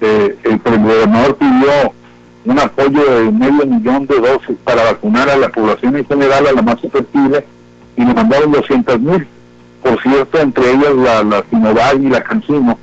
eh, 0.00 0.36
el 0.44 0.58
gobernador 0.58 1.36
pidió 1.36 1.92
un 2.44 2.58
apoyo 2.58 3.02
de 3.02 3.30
medio 3.30 3.66
millón 3.66 4.06
de 4.06 4.16
dosis 4.20 4.56
para 4.64 4.84
vacunar 4.84 5.28
a 5.28 5.36
la 5.36 5.48
población 5.48 5.96
en 5.96 6.06
general, 6.06 6.46
a 6.46 6.52
la 6.52 6.62
más 6.62 6.80
susceptible, 6.80 7.44
y 7.96 8.04
le 8.04 8.14
mandaron 8.14 8.52
200 8.52 9.00
mil. 9.00 9.26
Por 9.82 10.00
cierto, 10.02 10.38
entre 10.38 10.72
ellas 10.72 10.94
la, 10.94 11.22
la 11.24 11.44
Sinovac 11.50 11.98
y 12.00 12.08
la 12.08 12.22
Cancino, 12.22 12.78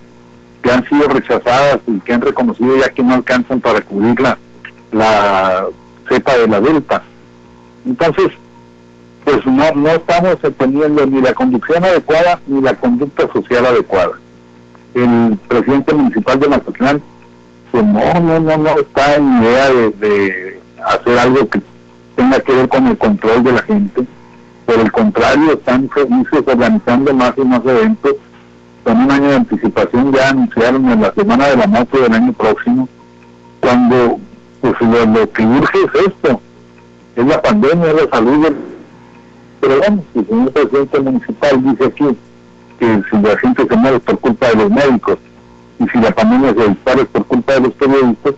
que 0.61 0.71
han 0.71 0.87
sido 0.87 1.07
rechazadas 1.07 1.79
y 1.87 1.99
que 1.99 2.13
han 2.13 2.21
reconocido 2.21 2.77
ya 2.77 2.89
que 2.89 3.03
no 3.03 3.13
alcanzan 3.13 3.61
para 3.61 3.81
cubrir 3.81 4.19
la, 4.19 4.37
la 4.91 5.65
cepa 6.09 6.37
de 6.37 6.47
la 6.47 6.61
Delta. 6.61 7.03
Entonces, 7.85 8.29
pues 9.23 9.45
no, 9.45 9.71
no 9.75 9.89
estamos 9.89 10.37
teniendo 10.57 11.05
ni 11.05 11.21
la 11.21 11.33
conducción 11.33 11.83
adecuada 11.83 12.39
ni 12.47 12.61
la 12.61 12.73
conducta 12.75 13.31
social 13.31 13.65
adecuada 13.65 14.13
el 14.95 15.37
presidente 15.47 15.93
municipal 15.93 16.39
de 16.39 16.49
Mazatlán, 16.49 17.01
pues 17.71 17.85
no, 17.85 18.19
no, 18.19 18.39
no, 18.39 18.57
no 18.57 18.69
está 18.79 19.15
en 19.15 19.43
idea 19.43 19.69
de, 19.71 20.61
hacer 20.85 21.17
algo 21.17 21.47
que 21.49 21.61
tenga 22.15 22.39
que 22.39 22.53
ver 22.53 22.69
con 22.69 22.87
el 22.87 22.97
control 22.97 23.43
de 23.43 23.51
la 23.53 23.61
gente. 23.63 24.03
Por 24.65 24.79
el 24.79 24.91
contrario, 24.91 25.53
están 25.53 25.89
felices 25.89 26.43
organizando 26.45 27.13
más 27.13 27.33
y 27.37 27.41
más 27.41 27.61
eventos 27.65 28.15
con 28.83 28.97
un 28.97 29.11
año 29.11 29.29
de 29.29 29.35
anticipación 29.37 30.11
ya 30.11 30.29
anunciaron 30.29 30.89
en 30.89 31.01
la 31.01 31.13
semana 31.13 31.47
de 31.47 31.57
la 31.57 31.67
moto 31.67 31.99
del 31.99 32.13
año 32.13 32.33
próximo, 32.33 32.87
cuando 33.61 34.19
pues 34.61 34.73
lo, 34.81 35.31
que 35.31 35.45
urge 35.45 35.77
es 35.77 36.07
esto, 36.07 36.41
es 37.15 37.25
la 37.25 37.41
pandemia, 37.41 37.91
es 37.91 37.95
la 37.95 38.09
salud 38.09 38.53
Pero 39.61 39.77
bueno, 39.79 40.03
el 40.15 40.27
señor 40.27 40.51
presidente 40.51 40.99
municipal 40.99 41.63
dice 41.63 41.85
aquí 41.85 42.17
que 42.79 43.01
si 43.09 43.17
la 43.21 43.37
gente 43.37 43.65
se 43.67 43.75
muere 43.75 43.99
por 43.99 44.19
culpa 44.19 44.47
de 44.49 44.55
los 44.55 44.71
médicos 44.71 45.17
y 45.79 45.87
si 45.89 45.97
la 45.99 46.11
pandemia 46.11 46.53
se 46.53 46.69
dispara 46.69 47.05
por 47.05 47.25
culpa 47.25 47.53
de 47.53 47.59
los 47.61 47.73
periodistas, 47.73 48.33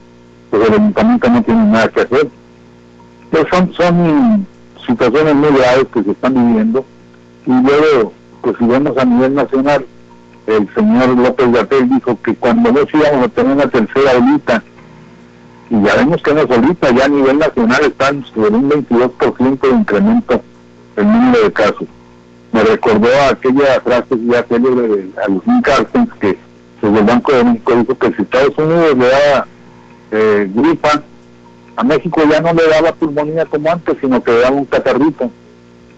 pues 0.49 0.67
el 0.67 0.73
ayuntamiento 0.73 1.29
no 1.29 1.43
tiene 1.43 1.65
nada 1.65 1.87
que 1.89 2.01
hacer. 2.01 2.29
Pues 3.31 3.45
son, 3.51 3.73
son 3.73 4.47
situaciones 4.85 5.35
muy 5.35 5.49
graves 5.49 5.87
que 5.93 6.03
se 6.03 6.11
están 6.11 6.33
viviendo 6.33 6.85
y 7.45 7.51
luego, 7.51 8.13
pues 8.41 8.55
si 8.57 8.65
vemos 8.65 8.97
a 8.97 9.05
nivel 9.05 9.35
nacional, 9.35 9.85
el 10.47 10.73
señor 10.75 11.09
López 11.09 11.51
Gatel 11.51 11.89
dijo 11.89 12.19
que 12.21 12.35
cuando 12.35 12.71
no 12.71 12.79
íbamos 12.81 13.25
a 13.25 13.29
tener 13.29 13.53
una 13.53 13.67
tercera 13.67 14.11
olita, 14.17 14.63
y 15.69 15.81
ya 15.81 15.95
vemos 15.95 16.21
que 16.21 16.33
no 16.33 16.41
es 16.41 16.49
ya 16.95 17.05
a 17.05 17.07
nivel 17.07 17.39
nacional 17.39 17.85
están 17.85 18.23
sobre 18.25 18.51
un 18.51 18.69
22% 18.69 19.59
de 19.59 19.69
incremento 19.69 20.41
el 20.95 21.05
número 21.05 21.43
de 21.43 21.51
casos. 21.51 21.87
Me 22.55 22.63
recordó 22.63 23.09
aquella 23.29 23.81
frase 23.81 24.15
ya 24.27 24.41
célebre 24.43 24.87
de 24.87 25.11
Agustín 25.27 25.61
Carstens 25.61 26.09
que 26.21 26.37
desde 26.81 26.99
el 26.99 27.03
Banco 27.03 27.33
de 27.33 27.43
México 27.43 27.75
dijo 27.75 27.97
que 27.97 28.13
si 28.13 28.21
Estados 28.21 28.57
Unidos 28.57 28.97
le 28.97 29.09
da 29.09 29.47
eh, 30.11 30.49
gripa, 30.55 31.03
a 31.75 31.83
México 31.83 32.21
ya 32.31 32.39
no 32.39 32.53
le 32.53 32.65
daba 32.69 32.93
pulmonía 32.93 33.45
como 33.45 33.69
antes, 33.69 33.97
sino 33.99 34.23
que 34.23 34.31
le 34.31 34.39
daba 34.39 34.55
un 34.55 34.63
catarrito 34.63 35.29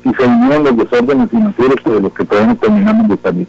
y 0.03 0.11
se 0.15 0.23
unieron 0.23 0.63
los 0.63 0.77
desórdenes 0.77 1.29
financieros 1.29 1.83
de 1.85 2.01
los 2.01 2.13
que 2.13 2.25
todavía 2.25 2.53
no 2.53 2.57
terminamos 2.59 3.07
de 3.09 3.17
salir. 3.17 3.47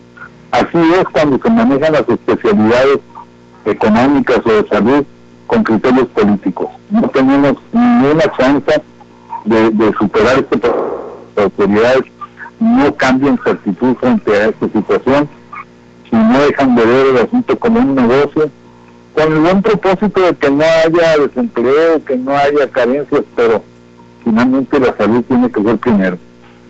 Así 0.51 0.79
es 1.01 1.05
cuando 1.11 1.39
se 1.43 1.49
manejan 1.49 1.95
las 1.95 2.07
especialidades 2.11 2.99
económicas 3.65 4.41
o 4.45 4.51
de 4.51 4.69
salud 4.69 5.05
con 5.47 5.65
criterios 5.65 6.09
políticos. 6.09 6.69
No 6.91 7.09
tenemos 7.09 7.55
ninguna 7.73 8.25
chance 8.37 8.83
de, 9.47 9.95
superar 9.99 10.45
Las 11.37 11.45
autoridades 11.47 12.18
no 12.61 12.95
cambian 12.95 13.39
su 13.43 13.51
actitud 13.51 13.95
frente 13.97 14.33
a 14.33 14.47
esta 14.47 14.67
situación 14.67 15.29
y 16.11 16.17
no 16.17 16.39
dejan 16.41 16.75
de 16.75 16.85
ver 16.85 17.07
el 17.07 17.17
asunto 17.19 17.59
como 17.59 17.81
un 17.81 17.95
negocio 17.95 18.51
con 19.15 19.33
el 19.33 19.39
buen 19.41 19.63
propósito 19.63 20.21
de 20.21 20.35
que 20.35 20.51
no 20.51 20.65
haya 20.65 21.19
desempleo, 21.19 22.05
que 22.05 22.17
no 22.17 22.37
haya 22.37 22.69
carencias, 22.71 23.23
pero 23.35 23.63
finalmente 24.25 24.79
la 24.79 24.97
salud 24.97 25.25
tiene 25.25 25.51
que 25.51 25.63
ser 25.63 25.77
primero. 25.79 26.19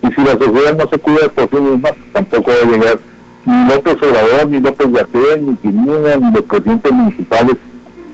Y 0.02 0.07
si 0.09 0.21
la 0.23 0.33
sociedad 0.33 0.76
no 0.76 0.88
se 0.88 0.99
cuida 0.99 1.28
por 1.28 1.50
sí 1.50 1.57
misma, 1.57 1.90
tampoco 2.12 2.50
va 2.50 2.68
a 2.68 2.71
llegar 2.71 2.99
ni 3.45 3.68
López 3.68 3.97
Obrador, 4.02 4.49
ni 4.49 4.61
López 4.61 4.92
Gatell, 4.92 5.47
ni 5.47 5.57
Quinina, 5.57 6.16
ni 6.16 6.33
los 6.33 6.42
presidentes 6.42 6.92
municipales 6.92 7.57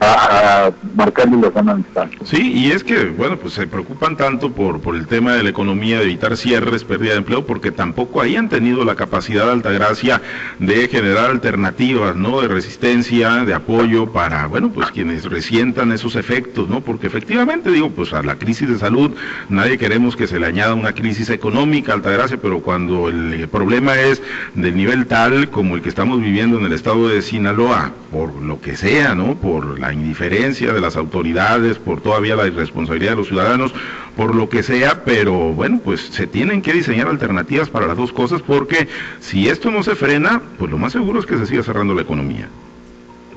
a, 0.01 0.71
marcarle 0.95 1.39
la 1.39 1.51
zona. 1.51 1.83
Sí, 2.25 2.53
y 2.53 2.71
es 2.73 2.85
que, 2.85 3.07
bueno, 3.07 3.37
pues 3.37 3.55
se 3.55 3.67
preocupan 3.67 4.17
tanto 4.17 4.53
por, 4.53 4.81
por 4.81 4.97
el 4.97 5.07
tema 5.07 5.35
de 5.35 5.43
la 5.43 5.51
economía, 5.51 5.99
de 5.99 6.05
evitar 6.05 6.37
cierres, 6.37 6.85
pérdida 6.85 7.13
de 7.13 7.19
empleo, 7.19 7.47
porque 7.47 7.71
tampoco 7.71 8.21
ahí 8.21 8.37
han 8.37 8.49
tenido 8.49 8.85
la 8.85 8.95
capacidad 8.95 9.47
de 9.47 9.53
Altagracia 9.53 10.21
de 10.59 10.89
generar 10.89 11.31
alternativas, 11.31 12.17
¿no? 12.17 12.41
De 12.41 12.49
resistencia, 12.49 13.45
de 13.45 13.55
apoyo 13.55 14.13
para, 14.13 14.47
bueno, 14.47 14.71
pues 14.73 14.91
quienes 14.91 15.25
resientan 15.25 15.93
esos 15.93 16.17
efectos, 16.17 16.69
¿no? 16.69 16.81
Porque 16.81 17.07
efectivamente, 17.07 17.71
digo, 17.71 17.91
pues 17.91 18.13
a 18.13 18.23
la 18.23 18.37
crisis 18.37 18.69
de 18.69 18.79
salud 18.79 19.13
nadie 19.49 19.79
queremos 19.79 20.17
que 20.17 20.27
se 20.27 20.39
le 20.39 20.47
añada 20.47 20.75
una 20.75 20.93
crisis 20.93 21.31
económica 21.31 21.93
a 21.93 21.97
Altagracia, 21.97 22.39
pero 22.41 22.61
cuando 22.61 23.09
el 23.09 23.49
problema 23.49 23.97
es 23.97 24.23
del 24.55 24.77
nivel 24.77 25.07
tal 25.07 25.49
como 25.51 25.77
el 25.77 25.83
que 25.83 25.89
estamos 25.89 26.21
viviendo 26.21 26.59
en 26.59 26.67
el 26.67 26.73
estado 26.73 27.09
de 27.09 27.23
Sinaloa, 27.23 27.93
por 28.11 28.35
lo 28.35 28.61
que 28.61 28.77
sea, 28.77 29.15
¿no? 29.15 29.35
Por 29.35 29.84
la 29.85 29.93
indiferencia 29.93 30.73
de 30.73 30.81
las 30.81 30.97
autoridades, 30.97 31.79
por 31.79 32.01
todavía 32.01 32.37
la 32.37 32.47
irresponsabilidad 32.47 33.13
de 33.13 33.17
los 33.17 33.29
ciudadanos, 33.29 33.75
por 34.17 34.35
lo 34.35 34.49
que 34.49 34.63
sea, 34.63 35.05
pero 35.05 35.53
bueno, 35.53 35.81
pues 35.85 36.01
se 36.01 36.27
tienen 36.27 36.63
que 36.63 36.73
diseñar 36.73 37.09
alternativas 37.09 37.69
para 37.69 37.87
las 37.87 37.97
dos 37.97 38.13
cosas 38.13 38.41
porque 38.41 38.89
si 39.21 39.49
esto 39.49 39.71
no 39.71 39.83
se 39.83 39.95
frena, 39.95 40.41
pues 40.59 40.71
lo 40.71 40.79
más 40.79 40.93
seguro 40.93 41.21
es 41.21 41.27
que 41.27 41.37
se 41.37 41.47
siga 41.47 41.63
cerrando 41.63 41.95
la 41.95 42.01
economía. 42.03 42.49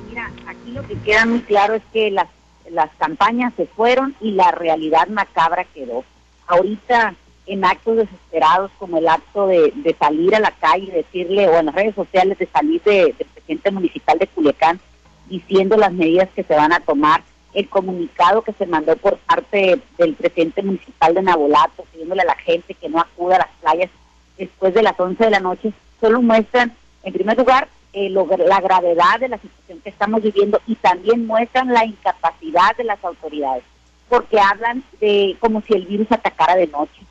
Mira, 0.07 0.31
aquí 0.47 0.71
lo 0.71 0.87
que 0.87 0.95
queda 0.99 1.25
muy 1.25 1.41
claro 1.41 1.73
es 1.73 1.83
que 1.91 2.11
las, 2.11 2.27
las 2.71 2.89
campañas 2.97 3.53
se 3.57 3.65
fueron 3.65 4.15
y 4.21 4.31
la 4.31 4.51
realidad 4.51 5.07
macabra 5.09 5.65
quedó. 5.65 6.05
Ahorita 6.47 7.13
en 7.45 7.65
actos 7.65 7.97
desesperados 7.97 8.71
como 8.77 8.99
el 8.99 9.07
acto 9.07 9.47
de, 9.47 9.95
salir 9.99 10.35
a 10.35 10.39
la 10.39 10.51
calle 10.51 10.85
y 10.85 10.91
decirle, 10.91 11.47
o 11.47 11.57
en 11.57 11.67
las 11.67 11.75
redes 11.75 11.95
sociales 11.95 12.37
de 12.37 12.47
salir 12.47 12.81
del 12.83 13.13
presidente 13.13 13.71
municipal 13.71 14.17
de 14.19 14.27
Culiacán, 14.27 14.79
diciendo 15.29 15.77
las 15.77 15.93
medidas 15.93 16.29
que 16.35 16.43
se 16.43 16.55
van 16.55 16.73
a 16.73 16.79
tomar, 16.79 17.23
el 17.53 17.69
comunicado 17.69 18.41
que 18.41 18.53
se 18.53 18.65
mandó 18.65 18.95
por 18.97 19.17
parte 19.19 19.79
del 19.97 20.13
presidente 20.13 20.61
municipal 20.61 21.13
de 21.13 21.21
Nabolato, 21.21 21.85
pidiéndole 21.91 22.21
a 22.21 22.25
la 22.25 22.35
gente 22.35 22.73
que 22.73 22.89
no 22.89 22.99
acuda 22.99 23.35
a 23.35 23.39
las 23.39 23.49
playas 23.61 23.89
después 24.37 24.73
de 24.73 24.83
las 24.83 24.99
11 24.99 25.23
de 25.23 25.31
la 25.31 25.39
noche, 25.39 25.73
solo 25.99 26.21
muestran, 26.21 26.73
en 27.03 27.13
primer 27.13 27.37
lugar, 27.37 27.67
eh, 27.93 28.09
la 28.09 28.61
gravedad 28.61 29.19
de 29.19 29.29
la 29.29 29.39
situación 29.39 29.79
que 29.81 29.89
estamos 29.89 30.21
viviendo 30.21 30.61
y 30.67 30.75
también 30.75 31.25
muestran 31.25 31.73
la 31.73 31.85
incapacidad 31.85 32.75
de 32.77 32.83
las 32.83 33.03
autoridades, 33.03 33.63
porque 34.07 34.39
hablan 34.39 34.83
de 34.99 35.35
como 35.39 35.61
si 35.61 35.73
el 35.73 35.85
virus 35.85 36.11
atacara 36.11 36.55
de 36.55 36.67
noche, 36.67 37.01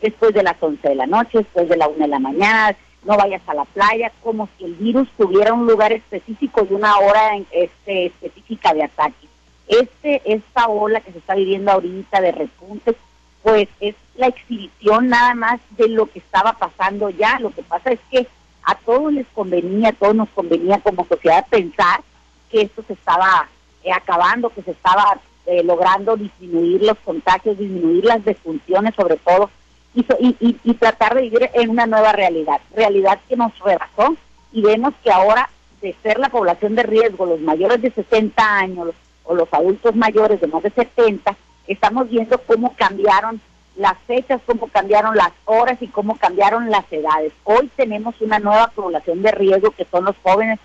después 0.00 0.32
de 0.34 0.42
las 0.42 0.56
11 0.60 0.88
de 0.88 0.94
la 0.94 1.06
noche, 1.06 1.38
después 1.38 1.68
de 1.68 1.76
la 1.76 1.88
1 1.88 1.98
de 1.98 2.08
la 2.08 2.18
mañana, 2.18 2.76
no 3.04 3.16
vayas 3.16 3.42
a 3.46 3.54
la 3.54 3.64
playa, 3.64 4.12
como 4.22 4.48
si 4.56 4.64
el 4.64 4.74
virus 4.74 5.08
tuviera 5.16 5.52
un 5.52 5.66
lugar 5.66 5.92
específico 5.92 6.66
y 6.68 6.74
una 6.74 6.98
hora 6.98 7.36
este, 7.52 8.06
específica 8.06 8.74
de 8.74 8.84
ataque. 8.84 9.28
Este, 9.68 10.22
esta 10.24 10.66
ola 10.68 11.00
que 11.00 11.12
se 11.12 11.18
está 11.18 11.34
viviendo 11.34 11.70
ahorita 11.72 12.20
de 12.20 12.32
repuntes, 12.32 12.96
pues 13.42 13.68
es 13.80 13.94
la 14.16 14.26
exhibición 14.26 15.08
nada 15.08 15.34
más 15.34 15.60
de 15.70 15.88
lo 15.88 16.06
que 16.06 16.18
estaba 16.18 16.54
pasando 16.54 17.10
ya. 17.10 17.38
Lo 17.38 17.50
que 17.50 17.62
pasa 17.62 17.92
es 17.92 18.00
que 18.10 18.26
a 18.64 18.74
todos 18.74 19.12
les 19.12 19.26
convenía, 19.28 19.90
a 19.90 19.92
todos 19.92 20.14
nos 20.14 20.28
convenía 20.30 20.80
como 20.80 21.06
sociedad 21.06 21.46
pensar 21.48 22.00
que 22.50 22.62
esto 22.62 22.82
se 22.86 22.94
estaba 22.94 23.48
eh, 23.84 23.92
acabando, 23.92 24.50
que 24.50 24.62
se 24.62 24.72
estaba 24.72 25.20
eh, 25.46 25.62
logrando 25.62 26.16
disminuir 26.16 26.82
los 26.82 26.98
contagios, 26.98 27.58
disminuir 27.58 28.04
las 28.04 28.24
defunciones 28.24 28.94
sobre 28.96 29.16
todo 29.16 29.50
y, 29.96 30.74
tratar 30.74 31.14
de 31.14 31.22
vivir 31.22 31.50
en 31.54 31.70
una 31.70 31.86
nueva 31.86 32.12
realidad, 32.12 32.60
realidad 32.74 33.18
que 33.28 33.36
nos 33.36 33.58
rebasó 33.60 34.16
y 34.52 34.60
vemos 34.60 34.92
que 35.02 35.10
ahora 35.10 35.48
de 35.80 35.94
ser 36.02 36.18
la 36.18 36.28
población 36.28 36.74
de 36.74 36.82
riesgo, 36.82 37.26
los 37.26 37.40
mayores 37.40 37.80
de 37.80 37.90
60 37.90 38.58
años 38.58 38.90
o 39.24 39.34
los 39.34 39.52
adultos 39.52 39.94
mayores 39.96 40.40
de 40.40 40.46
más 40.46 40.62
de 40.62 40.70
70, 40.70 41.36
estamos 41.66 42.08
viendo 42.10 42.38
cómo 42.38 42.74
cambiaron 42.76 43.40
las 43.76 43.94
fechas, 44.06 44.40
cómo 44.46 44.68
cambiaron 44.68 45.16
las 45.16 45.32
horas 45.44 45.78
y 45.80 45.88
cómo 45.88 46.16
cambiaron 46.16 46.70
las 46.70 46.90
edades. 46.90 47.32
Hoy 47.44 47.70
tenemos 47.76 48.14
una 48.20 48.38
nueva 48.38 48.68
población 48.68 49.22
de 49.22 49.32
riesgo 49.32 49.70
que 49.70 49.86
son 49.90 50.04
los 50.04 50.16
jóvenes 50.22 50.58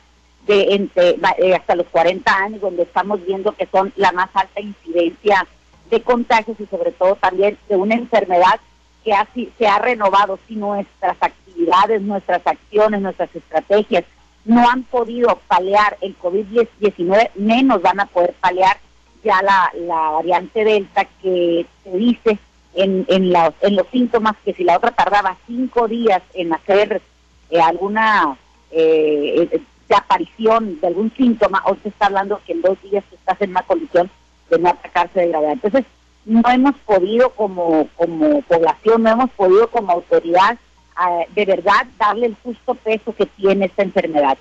de 0.47 0.75
entre 0.75 1.17
eh, 1.37 1.55
hasta 1.55 1.75
los 1.75 1.87
40 1.87 2.33
años, 2.33 2.61
donde 2.61 2.83
estamos 2.83 3.23
viendo 3.25 3.51
que 3.53 3.67
son 3.67 3.93
la 3.95 4.11
más 4.11 4.29
alta 4.33 4.59
incidencia 4.59 5.45
de 5.89 6.01
contagios 6.01 6.59
y 6.59 6.65
sobre 6.67 6.91
todo 6.91 7.15
también 7.15 7.57
de 7.67 7.75
una 7.75 7.95
enfermedad 7.95 8.59
que 9.03 9.49
se 9.57 9.67
ha 9.67 9.79
renovado 9.79 10.39
si 10.47 10.55
nuestras 10.55 11.17
actividades, 11.19 12.01
nuestras 12.01 12.45
acciones, 12.45 13.01
nuestras 13.01 13.35
estrategias 13.35 14.03
no 14.45 14.67
han 14.69 14.83
podido 14.83 15.39
paliar 15.47 15.97
el 16.01 16.17
COVID-19, 16.17 17.31
menos 17.35 17.81
van 17.81 17.99
a 17.99 18.05
poder 18.05 18.33
paliar 18.39 18.77
ya 19.23 19.41
la, 19.41 20.11
variante 20.11 20.63
Delta 20.63 21.05
que 21.21 21.65
se 21.83 21.91
dice 21.91 22.39
en, 22.73 23.05
en, 23.07 23.33
en 23.61 23.75
los 23.75 23.87
síntomas 23.91 24.35
que 24.43 24.53
si 24.53 24.63
la 24.63 24.77
otra 24.77 24.91
tardaba 24.91 25.37
cinco 25.45 25.87
días 25.87 26.21
en 26.33 26.53
hacer 26.53 27.01
eh, 27.49 27.59
alguna 27.59 28.37
eh, 28.71 29.47
eh, 29.51 29.61
aparición 29.95 30.79
de 30.79 30.87
algún 30.87 31.13
síntoma, 31.15 31.61
hoy 31.65 31.77
se 31.83 31.89
está 31.89 32.05
hablando 32.07 32.41
que 32.45 32.53
en 32.53 32.61
dos 32.61 32.81
días 32.81 33.03
estás 33.11 33.41
en 33.41 33.51
una 33.51 33.63
condición 33.63 34.09
de 34.49 34.57
no 34.57 34.69
atacarse 34.69 35.19
de 35.19 35.27
gravedad. 35.27 35.53
Entonces, 35.53 35.85
no 36.25 36.41
hemos 36.49 36.75
podido 36.85 37.29
como, 37.31 37.87
como 37.95 38.41
población, 38.43 39.03
no 39.03 39.09
hemos 39.09 39.29
podido 39.31 39.69
como 39.69 39.91
autoridad 39.91 40.57
ah, 40.95 41.23
de 41.33 41.45
verdad 41.45 41.87
darle 41.97 42.27
el 42.27 42.35
justo 42.43 42.75
peso 42.75 43.13
que 43.15 43.25
tiene 43.25 43.65
esta 43.65 43.83
enfermedad. 43.83 44.37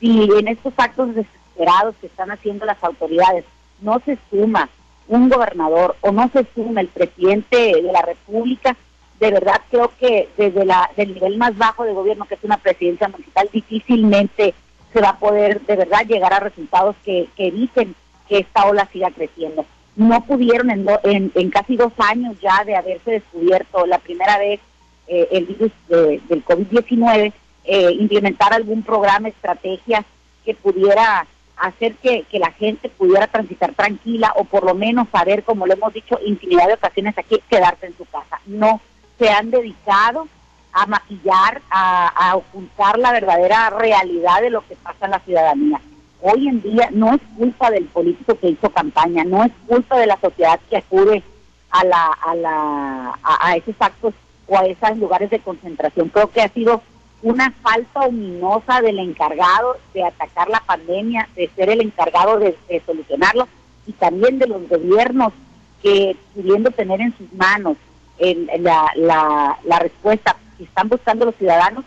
Si 0.00 0.28
en 0.38 0.48
estos 0.48 0.72
actos 0.76 1.14
desesperados 1.14 1.96
que 2.00 2.06
están 2.06 2.30
haciendo 2.30 2.64
las 2.66 2.82
autoridades 2.82 3.44
no 3.80 4.00
se 4.04 4.18
suma 4.30 4.68
un 5.08 5.28
gobernador 5.28 5.96
o 6.00 6.12
no 6.12 6.30
se 6.32 6.46
suma 6.54 6.80
el 6.80 6.88
presidente 6.88 7.56
de 7.56 7.92
la 7.92 8.02
República, 8.02 8.76
de 9.20 9.30
verdad 9.30 9.60
creo 9.70 9.90
que 9.98 10.28
desde 10.36 10.64
la 10.64 10.90
del 10.96 11.14
nivel 11.14 11.36
más 11.36 11.56
bajo 11.56 11.84
de 11.84 11.92
gobierno, 11.92 12.26
que 12.26 12.34
es 12.34 12.44
una 12.44 12.58
presidencia 12.58 13.08
municipal, 13.08 13.48
difícilmente 13.52 14.54
se 14.92 15.00
va 15.00 15.10
a 15.10 15.18
poder 15.18 15.60
de 15.62 15.76
verdad 15.76 16.06
llegar 16.06 16.32
a 16.32 16.40
resultados 16.40 16.96
que, 17.04 17.28
que 17.36 17.48
eviten 17.48 17.94
que 18.28 18.38
esta 18.38 18.66
ola 18.66 18.88
siga 18.92 19.10
creciendo 19.10 19.66
no 19.96 20.20
pudieron 20.22 20.70
en, 20.70 21.32
en, 21.34 21.50
casi 21.50 21.76
dos 21.76 21.92
años 21.98 22.36
ya 22.40 22.64
de 22.64 22.76
haberse 22.76 23.12
descubierto 23.12 23.86
la 23.86 23.98
primera 23.98 24.38
vez 24.38 24.60
eh, 25.06 25.28
el 25.32 25.46
virus 25.46 25.70
del 25.88 26.44
COVID-19, 26.44 27.32
eh, 27.64 27.90
implementar 27.92 28.52
algún 28.52 28.82
programa, 28.82 29.28
estrategia 29.28 30.04
que 30.44 30.54
pudiera 30.54 31.26
hacer 31.56 31.94
que, 31.96 32.24
que, 32.24 32.38
la 32.38 32.50
gente 32.50 32.88
pudiera 32.88 33.26
transitar 33.28 33.74
tranquila 33.74 34.32
o 34.36 34.44
por 34.44 34.64
lo 34.64 34.74
menos 34.74 35.08
saber, 35.12 35.44
como 35.44 35.66
lo 35.66 35.74
hemos 35.74 35.92
dicho 35.92 36.18
infinidad 36.24 36.66
de 36.66 36.74
ocasiones 36.74 37.16
aquí, 37.16 37.40
quedarse 37.48 37.86
en 37.86 37.96
su 37.96 38.04
casa. 38.06 38.40
No, 38.46 38.80
se 39.18 39.28
han 39.28 39.50
dedicado 39.50 40.26
a 40.72 40.86
maquillar, 40.86 41.62
a, 41.70 42.08
a 42.08 42.36
ocultar 42.36 42.98
la 42.98 43.12
verdadera 43.12 43.70
realidad 43.70 44.40
de 44.40 44.50
lo 44.50 44.66
que 44.66 44.74
pasa 44.74 45.04
en 45.04 45.12
la 45.12 45.20
ciudadanía. 45.20 45.80
Hoy 46.26 46.48
en 46.48 46.62
día 46.62 46.88
no 46.90 47.12
es 47.12 47.20
culpa 47.36 47.70
del 47.70 47.84
político 47.84 48.34
que 48.38 48.48
hizo 48.48 48.70
campaña, 48.70 49.24
no 49.24 49.44
es 49.44 49.52
culpa 49.66 49.98
de 49.98 50.06
la 50.06 50.18
sociedad 50.18 50.58
que 50.70 50.78
acude 50.78 51.22
a, 51.68 51.84
la, 51.84 52.06
a, 52.26 52.34
la, 52.34 53.18
a, 53.22 53.56
esos 53.56 53.74
actos 53.78 54.14
o 54.46 54.58
a 54.58 54.64
esos 54.64 54.96
lugares 54.96 55.28
de 55.28 55.40
concentración. 55.40 56.08
Creo 56.08 56.30
que 56.30 56.40
ha 56.40 56.48
sido 56.48 56.80
una 57.20 57.50
falta 57.62 58.00
ominosa 58.06 58.80
del 58.80 59.00
encargado 59.00 59.76
de 59.92 60.02
atacar 60.02 60.48
la 60.48 60.60
pandemia, 60.60 61.28
de 61.36 61.50
ser 61.54 61.68
el 61.68 61.82
encargado 61.82 62.38
de, 62.38 62.56
solucionarlo 62.86 63.46
y 63.86 63.92
también 63.92 64.38
de 64.38 64.46
los 64.46 64.66
gobiernos 64.66 65.34
que 65.82 66.16
pudiendo 66.34 66.70
tener 66.70 67.02
en 67.02 67.14
sus 67.18 67.30
manos 67.34 67.76
la, 68.18 68.90
la, 68.96 69.58
la 69.62 69.78
respuesta 69.78 70.36
que 70.56 70.64
están 70.64 70.88
buscando 70.88 71.26
los 71.26 71.34
ciudadanos, 71.34 71.84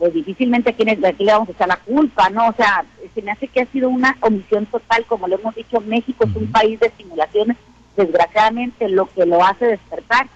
pues 0.00 0.14
difícilmente 0.14 0.70
aquí, 0.70 0.82
aquí 0.88 1.24
le 1.24 1.32
vamos 1.32 1.50
a 1.50 1.52
echar 1.52 1.68
la 1.68 1.76
culpa, 1.76 2.30
¿no? 2.30 2.48
O 2.48 2.54
sea, 2.54 2.86
se 3.14 3.20
me 3.20 3.32
hace 3.32 3.46
que 3.48 3.60
ha 3.60 3.66
sido 3.66 3.90
una 3.90 4.16
omisión 4.22 4.64
total, 4.64 5.04
como 5.04 5.28
lo 5.28 5.38
hemos 5.38 5.54
dicho, 5.54 5.78
México 5.82 6.24
es 6.26 6.34
un 6.34 6.50
país 6.50 6.80
de 6.80 6.90
simulaciones, 6.96 7.58
desgraciadamente 7.98 8.88
lo 8.88 9.04
que 9.06 9.26
lo 9.26 9.44
hace 9.44 9.66
despertar 9.66 10.26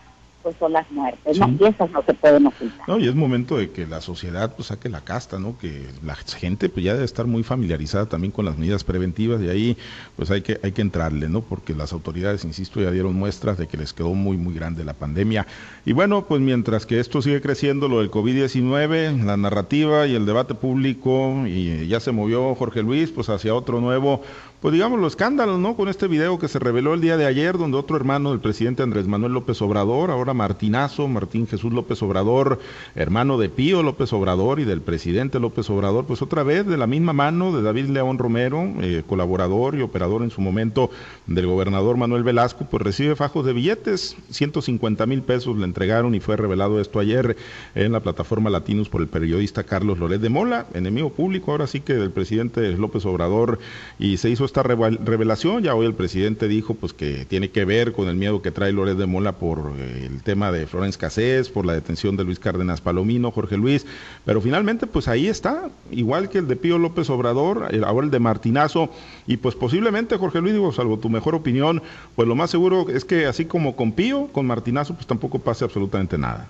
pues 0.45 0.55
son 0.59 0.75
las 0.75 0.89
muertes, 0.93 1.39
¿no? 1.39 1.49
Y 1.59 1.65
esas 1.65 1.91
no 1.91 2.03
se 2.05 2.13
pueden 2.13 2.47
ocultar. 2.47 2.87
No, 2.87 2.99
y 2.99 3.09
es 3.09 3.15
momento 3.15 3.57
de 3.57 3.71
que 3.71 3.87
la 3.87 4.03
sociedad 4.03 4.55
pues 4.55 4.69
saque 4.69 4.91
la 4.91 5.01
casta, 5.01 5.39
¿no? 5.39 5.57
Que 5.59 5.87
la 6.05 6.15
gente 6.15 6.69
pues 6.69 6.85
ya 6.85 6.93
debe 6.93 7.07
estar 7.07 7.27
muy 7.27 7.43
familiarizada 7.43 8.07
también 8.07 8.31
con 8.31 8.45
las 8.45 8.59
medidas 8.59 8.85
preventivas 8.85 9.41
y 9.41 9.49
ahí 9.49 9.77
pues 10.17 10.31
hay 10.31 10.43
que 10.43 10.61
hay 10.63 10.73
que 10.73 10.83
entrarle, 10.83 11.31
¿no? 11.31 11.41
Porque 11.41 11.75
las 11.75 11.95
autoridades, 11.95 12.45
insisto, 12.45 12.81
ya 12.83 12.91
dieron 12.91 13.15
muestras 13.15 13.57
de 13.57 13.67
que 13.67 13.79
les 13.79 13.95
quedó 13.95 14.15
muy 14.15 14.37
muy 14.37 14.55
grande 14.55 14.85
la 14.85 14.93
pandemia. 14.93 15.47
Y 15.87 15.93
bueno, 15.93 16.27
pues 16.27 16.43
mientras 16.43 16.85
que 16.85 17.01
esto 17.01 17.23
sigue 17.23 17.41
creciendo 17.41 17.89
lo 17.89 18.01
del 18.01 18.11
COVID-19, 18.11 19.25
la 19.25 19.39
narrativa 19.39 20.07
y 20.07 20.15
el 20.15 20.27
debate 20.27 20.55
público 20.55 21.47
y 21.47 21.89
ya 21.89 22.01
se 22.01 22.13
movió 22.13 22.55
Jorge 22.55 22.83
Luis 22.83 23.11
pues 23.11 23.31
hacia 23.31 23.55
otro 23.55 23.81
nuevo 23.81 24.21
pues 24.61 24.73
digamos, 24.73 24.99
los 24.99 25.13
escándalos, 25.13 25.59
¿no? 25.59 25.77
Con 25.77 25.89
este 25.89 26.09
video 26.09 26.39
que 26.39 26.49
se 26.49 26.59
reveló 26.59 26.95
el 26.95 27.01
día 27.03 27.17
de 27.17 27.27
ayer, 27.27 27.59
donde 27.59 27.77
otro 27.77 27.97
hermano 27.97 28.31
del 28.31 28.41
presidente 28.41 28.83
Andrés 28.83 29.07
Manuel 29.07 29.33
López 29.35 29.61
Obrador, 29.61 30.11
ahora 30.11 30.33
Martinazo, 30.33 31.07
Martín 31.07 31.47
Jesús 31.47 31.73
López 31.73 32.03
Obrador, 32.03 32.59
hermano 32.95 33.37
de 33.37 33.51
Pío 33.51 33.83
López 33.83 34.13
Obrador 34.15 34.61
y 34.61 34.65
del 34.65 34.81
presidente 34.81 35.39
López 35.39 35.69
Obrador, 35.69 36.07
pues 36.07 36.23
otra 36.23 36.43
vez 36.43 36.67
de 36.67 36.79
la 36.79 36.87
misma 36.87 37.13
mano 37.13 37.55
de 37.55 37.63
David 37.63 37.91
León 37.91 38.19
Romero, 38.19 38.73
eh, 38.81 39.03
colaborador 39.07 39.75
y 39.75 39.83
operador 39.83 40.23
en 40.23 40.31
su 40.31 40.41
momento 40.41 40.91
del 41.27 41.47
gobernador 41.47 41.97
Manuel 41.97 42.23
Velasco, 42.23 42.67
pues 42.71 42.83
recibe 42.83 43.17
fajos 43.17 43.45
de 43.45 43.53
billetes, 43.53 44.17
150 44.31 45.05
mil 45.07 45.23
pesos 45.23 45.59
le 45.59 45.65
entregaron 45.65 46.15
y 46.15 46.21
fue 46.21 46.37
revelado 46.37 46.81
esto 46.81 47.01
ayer 47.01 47.37
en 47.75 47.93
la 47.93 48.01
plataforma 48.01 48.49
Latinos 48.49 48.89
por 48.89 49.03
el 49.03 49.09
periodista 49.09 49.65
Carlos 49.65 49.99
Loret 49.99 50.21
de 50.21 50.31
Mola, 50.31 50.67
enemigo 50.73 51.11
público 51.11 51.51
ahora 51.51 51.67
sí 51.67 51.81
que 51.81 51.95
del 51.95 52.11
presidente 52.11 52.73
López 52.73 53.05
Obrador, 53.05 53.59
y 53.99 54.17
se 54.17 54.31
hizo 54.31 54.45
esta 54.55 54.63
revelación. 54.63 55.65
Ya 55.65 55.75
hoy 55.75 55.87
el 55.87 55.95
presidente 55.95 56.47
dijo 56.47 56.75
pues 56.75 56.93
que 56.93 57.25
tiene 57.25 57.51
que 57.51 57.65
ver 57.65 57.93
con 57.93 58.09
el 58.09 58.15
miedo 58.15 58.41
que 58.41 58.53
trae 58.53 58.73
Loret 58.73 58.97
de 58.97 59.07
Mola 59.07 59.33
por 59.33 59.73
eh, 59.77 60.07
el 60.07 60.23
tema 60.23 60.53
de 60.53 60.69
Florence 60.69 60.97
Cassés, 60.97 61.49
por 61.49 61.67
la 61.67 61.73
detención 61.73 62.17
de 62.17 62.23
Luis 62.23 62.39
Cárdenas 62.39 62.81
Palomino, 62.81 63.33
Jorge 63.33 63.57
Luis, 63.57 63.85
pero 64.25 64.41
finalmente 64.41 64.87
pues 64.87 65.09
ahí 65.09 65.27
está, 65.27 65.71
igual 65.91 66.29
que 66.29 66.39
el 66.39 66.47
de 66.47 66.55
Pío 66.55 66.79
López 66.79 67.11
Obrador, 67.11 67.69
ahora 67.85 68.05
el 68.05 68.11
de 68.13 68.21
Martinazo, 68.21 68.91
y 69.27 69.39
pues 69.39 69.57
posiblemente 69.57 70.17
Jorge 70.19 70.41
Luis, 70.41 70.55
digo, 70.55 70.71
salvo 70.71 71.01
tu 71.01 71.09
mejor 71.09 71.35
opinión, 71.35 71.83
pues 72.15 72.29
lo 72.29 72.37
más 72.37 72.51
seguro 72.51 72.87
es 72.89 73.05
que 73.05 73.27
así 73.27 73.47
como 73.47 73.75
con 73.75 73.91
Pío, 73.91 74.29
con 74.29 74.47
Martinazo, 74.47 74.95
pues 74.95 75.07
tampoco 75.07 75.41
pase 75.41 75.65
absolutamente 75.65 76.17
nada. 76.17 76.47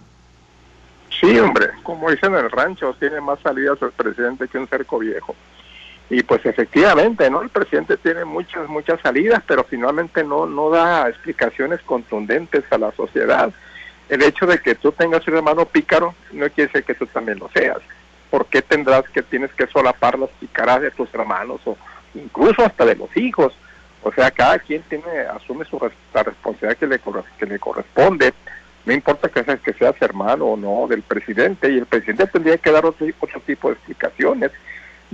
Sí, 1.21 1.39
hombre, 1.39 1.69
como 1.83 2.11
dicen 2.11 2.35
en 2.35 2.45
el 2.45 2.51
rancho, 2.51 2.95
tiene 2.99 3.21
más 3.23 3.39
salidas 3.41 3.81
el 3.81 3.93
presidente 3.93 4.47
que 4.49 4.59
un 4.59 4.67
cerco 4.69 4.99
viejo. 4.99 5.35
Y 6.11 6.23
pues 6.23 6.45
efectivamente, 6.45 7.31
¿no? 7.31 7.43
El 7.43 7.49
presidente 7.49 7.97
tiene 7.97 8.25
muchas, 8.25 8.69
muchas 8.69 9.01
salidas, 9.01 9.43
pero 9.47 9.65
finalmente 9.65 10.23
no, 10.23 10.47
no 10.47 10.71
da 10.71 11.09
explicaciones 11.09 11.81
contundentes 11.81 12.65
a 12.71 12.79
la 12.79 12.93
sociedad. 12.93 13.51
El 14.09 14.23
hecho 14.23 14.47
de 14.47 14.59
que 14.59 14.75
tú 14.75 14.93
tengas 14.93 15.27
un 15.27 15.37
hermano 15.37 15.65
pícaro 15.65 16.15
no 16.33 16.49
quiere 16.51 16.69
decir 16.69 16.85
que 16.85 16.95
tú 16.95 17.07
también 17.07 17.39
lo 17.39 17.49
seas. 17.51 17.79
¿Por 18.31 18.47
qué 18.47 18.61
tendrás 18.61 19.09
que 19.09 19.23
tienes 19.23 19.53
que 19.55 19.67
solapar 19.69 20.19
las 20.19 20.31
picaras 20.41 20.83
de 20.83 20.91
tus 20.91 21.13
hermanos 21.15 21.61
o 21.65 21.77
incluso 22.15 22.63
hasta 22.65 22.85
de 22.85 22.97
los 22.97 23.17
hijos? 23.17 23.55
O 24.03 24.13
sea, 24.13 24.31
cada 24.31 24.59
quien 24.59 24.83
tiene 24.83 25.05
asume 25.35 25.65
su 25.65 25.81
la 26.13 26.23
responsabilidad 26.23 26.77
que 26.77 26.87
le, 26.87 27.01
que 27.39 27.47
le 27.47 27.59
corresponde. 27.59 28.35
No 28.85 28.93
importa 28.93 29.31
que 29.31 29.43
seas, 29.43 29.61
que 29.61 29.73
seas 29.73 29.95
hermano 30.01 30.45
o 30.45 30.57
no 30.59 30.87
del 30.87 31.01
presidente, 31.01 31.71
y 31.71 31.79
el 31.79 31.87
presidente 31.87 32.27
tendría 32.27 32.59
que 32.59 32.71
dar 32.71 32.85
otro, 32.85 33.07
otro 33.19 33.41
tipo 33.41 33.69
de 33.69 33.75
explicaciones 33.75 34.51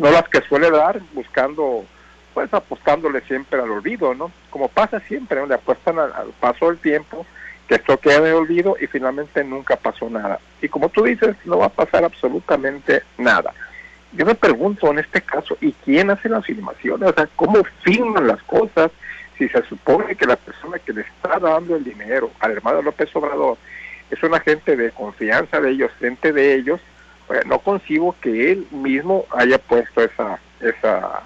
no 0.00 0.10
las 0.10 0.26
que 0.28 0.40
suele 0.42 0.70
dar 0.70 0.98
buscando, 1.12 1.84
pues 2.32 2.52
apostándole 2.54 3.20
siempre 3.22 3.60
al 3.60 3.70
olvido, 3.70 4.14
¿no? 4.14 4.32
Como 4.48 4.68
pasa 4.68 4.98
siempre, 5.00 5.38
¿no? 5.38 5.46
le 5.46 5.54
apuestan 5.54 5.98
al, 5.98 6.32
paso 6.40 6.68
del 6.68 6.78
tiempo, 6.78 7.26
que 7.68 7.74
esto 7.74 7.98
queda 7.98 8.20
de 8.20 8.32
olvido 8.32 8.76
y 8.80 8.86
finalmente 8.86 9.44
nunca 9.44 9.76
pasó 9.76 10.08
nada. 10.08 10.40
Y 10.62 10.68
como 10.68 10.88
tú 10.88 11.04
dices, 11.04 11.36
no 11.44 11.58
va 11.58 11.66
a 11.66 11.70
pasar 11.70 12.02
absolutamente 12.02 13.02
nada. 13.18 13.52
Yo 14.12 14.24
me 14.24 14.34
pregunto 14.34 14.90
en 14.90 15.00
este 15.00 15.20
caso, 15.20 15.56
¿y 15.60 15.72
quién 15.84 16.10
hace 16.10 16.30
las 16.30 16.46
filmaciones? 16.46 17.10
O 17.10 17.12
sea, 17.12 17.28
¿cómo 17.36 17.62
filman 17.82 18.26
las 18.26 18.42
cosas 18.44 18.90
si 19.36 19.48
se 19.48 19.62
supone 19.64 20.16
que 20.16 20.26
la 20.26 20.36
persona 20.36 20.78
que 20.78 20.94
le 20.94 21.02
está 21.02 21.38
dando 21.38 21.76
el 21.76 21.84
dinero 21.84 22.30
al 22.40 22.52
hermano 22.52 22.80
López 22.80 23.14
Obrador 23.14 23.58
es 24.10 24.22
una 24.22 24.40
gente 24.40 24.76
de 24.76 24.90
confianza 24.92 25.60
de 25.60 25.70
ellos, 25.70 25.92
gente 26.00 26.32
de 26.32 26.54
ellos, 26.54 26.80
no 27.46 27.58
concibo 27.60 28.14
que 28.20 28.52
él 28.52 28.66
mismo 28.70 29.26
haya 29.30 29.58
puesto 29.58 30.02
esa, 30.02 30.38
esa 30.60 31.22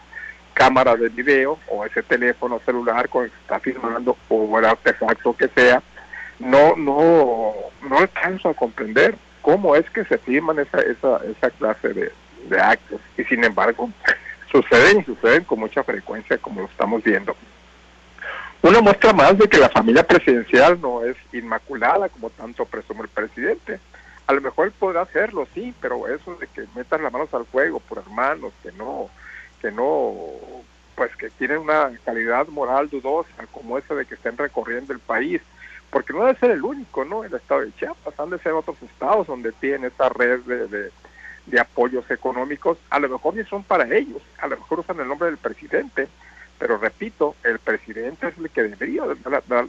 cámara 0.52 0.96
de 0.96 1.08
video 1.08 1.58
o 1.68 1.84
ese 1.84 2.02
teléfono 2.02 2.60
celular 2.64 3.08
con 3.08 3.24
el 3.24 3.30
que 3.30 3.38
está 3.38 3.60
filmando 3.60 4.16
o 4.28 4.58
el 4.58 4.64
artefacto 4.64 5.36
que 5.36 5.48
sea. 5.48 5.82
No, 6.38 6.76
no, 6.76 7.54
no 7.88 7.98
alcanzo 7.98 8.48
a 8.48 8.54
comprender 8.54 9.16
cómo 9.40 9.76
es 9.76 9.88
que 9.90 10.04
se 10.04 10.18
firman 10.18 10.58
esa, 10.58 10.80
esa, 10.80 11.20
esa 11.24 11.50
clase 11.50 11.88
de, 11.88 12.12
de 12.48 12.60
actos. 12.60 13.00
Y 13.16 13.24
sin 13.24 13.44
embargo, 13.44 13.90
suceden 14.52 15.00
y 15.00 15.04
suceden 15.04 15.44
con 15.44 15.60
mucha 15.60 15.82
frecuencia 15.84 16.38
como 16.38 16.60
lo 16.60 16.66
estamos 16.66 17.02
viendo. 17.02 17.36
Una 18.62 18.80
muestra 18.80 19.12
más 19.12 19.36
de 19.36 19.48
que 19.48 19.58
la 19.58 19.68
familia 19.68 20.06
presidencial 20.06 20.80
no 20.80 21.04
es 21.04 21.16
inmaculada 21.32 22.08
como 22.08 22.30
tanto 22.30 22.64
presume 22.64 23.02
el 23.02 23.08
presidente 23.08 23.78
a 24.26 24.32
lo 24.32 24.40
mejor 24.40 24.72
podrá 24.72 25.02
hacerlo, 25.02 25.46
sí, 25.54 25.74
pero 25.80 26.08
eso 26.08 26.34
de 26.36 26.46
que 26.46 26.64
metan 26.74 27.02
las 27.02 27.12
manos 27.12 27.32
al 27.34 27.44
fuego 27.44 27.80
por 27.80 27.98
hermanos 27.98 28.52
que 28.62 28.72
no, 28.72 29.10
que 29.60 29.70
no, 29.70 30.14
pues 30.94 31.14
que 31.16 31.30
tienen 31.30 31.58
una 31.58 31.90
calidad 32.04 32.46
moral 32.48 32.88
dudosa, 32.88 33.46
como 33.52 33.76
esa 33.76 33.94
de 33.94 34.06
que 34.06 34.14
estén 34.14 34.36
recorriendo 34.36 34.92
el 34.92 35.00
país, 35.00 35.42
porque 35.90 36.12
no 36.12 36.24
debe 36.24 36.38
ser 36.38 36.52
el 36.52 36.64
único, 36.64 37.04
¿no? 37.04 37.24
El 37.24 37.34
estado 37.34 37.60
de 37.60 37.74
Chiapas, 37.74 38.18
han 38.18 38.30
de 38.30 38.38
ser 38.38 38.52
otros 38.52 38.76
estados 38.82 39.26
donde 39.26 39.52
tienen 39.52 39.84
esta 39.84 40.08
red 40.08 40.40
de, 40.40 40.90
de, 41.46 41.60
apoyos 41.60 42.10
económicos, 42.10 42.78
a 42.90 42.98
lo 42.98 43.08
mejor 43.08 43.34
ni 43.34 43.44
son 43.44 43.62
para 43.62 43.84
ellos, 43.94 44.22
a 44.38 44.48
lo 44.48 44.56
mejor 44.56 44.80
usan 44.80 44.98
el 45.00 45.06
nombre 45.06 45.26
del 45.26 45.38
presidente, 45.38 46.08
pero 46.58 46.78
repito, 46.78 47.36
el 47.44 47.58
presidente 47.58 48.28
es 48.28 48.38
el 48.38 48.50
que 48.50 48.62
debería 48.62 49.02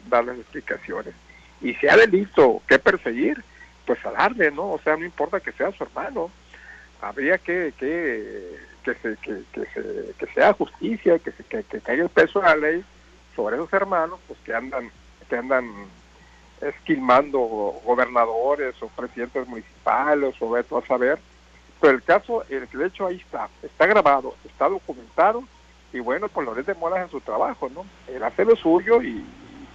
dar 0.10 0.26
las 0.26 0.38
explicaciones. 0.38 1.14
Y 1.62 1.74
si 1.76 1.88
hay 1.88 2.00
delito 2.00 2.62
que 2.68 2.80
perseguir, 2.80 3.44
pues 3.86 4.04
a 4.06 4.12
darle, 4.12 4.52
¿no? 4.52 4.72
O 4.72 4.80
sea, 4.80 4.98
no 4.98 5.06
importa 5.06 5.40
que 5.40 5.52
sea 5.52 5.72
su 5.72 5.84
hermano, 5.84 6.30
habría 7.02 7.38
que 7.38 7.74
que, 7.78 8.58
que, 8.84 8.94
se, 8.96 9.18
que, 9.18 9.66
se, 9.74 10.14
que 10.18 10.34
sea 10.34 10.54
justicia, 10.54 11.20
que, 11.20 11.32
se, 11.32 11.44
que, 11.44 11.64
caiga 11.82 12.04
el 12.04 12.10
peso 12.10 12.40
de 12.40 12.46
la 12.46 12.56
ley 12.56 12.84
sobre 13.36 13.56
esos 13.56 13.72
hermanos, 13.74 14.20
pues 14.28 14.40
que 14.44 14.54
andan, 14.54 14.90
que 15.30 15.36
andan 15.36 15.70
esquilmando 16.62 17.40
gobernadores 17.40 18.76
o 18.82 18.88
presidentes 18.88 19.48
municipales 19.48 20.36
o 20.40 20.56
de 20.56 20.64
todo 20.64 20.80
a 20.80 20.88
saber. 20.88 21.20
Pero 21.82 21.94
el 21.94 22.04
caso, 22.04 22.44
el 22.50 22.68
hecho 22.82 23.08
ahí 23.08 23.18
está, 23.18 23.50
está 23.62 23.86
grabado, 23.86 24.36
está 24.46 24.70
documentado 24.70 25.44
y 25.94 26.00
bueno, 26.00 26.28
pues 26.30 26.46
Loret 26.46 26.66
de 26.66 26.74
Molas 26.74 27.04
en 27.04 27.12
su 27.12 27.22
trabajo, 27.22 27.70
¿no? 27.70 27.86
Él 28.08 28.24
hace 28.24 28.44
lo 28.46 28.56
suyo 28.56 29.02
y 29.02 29.24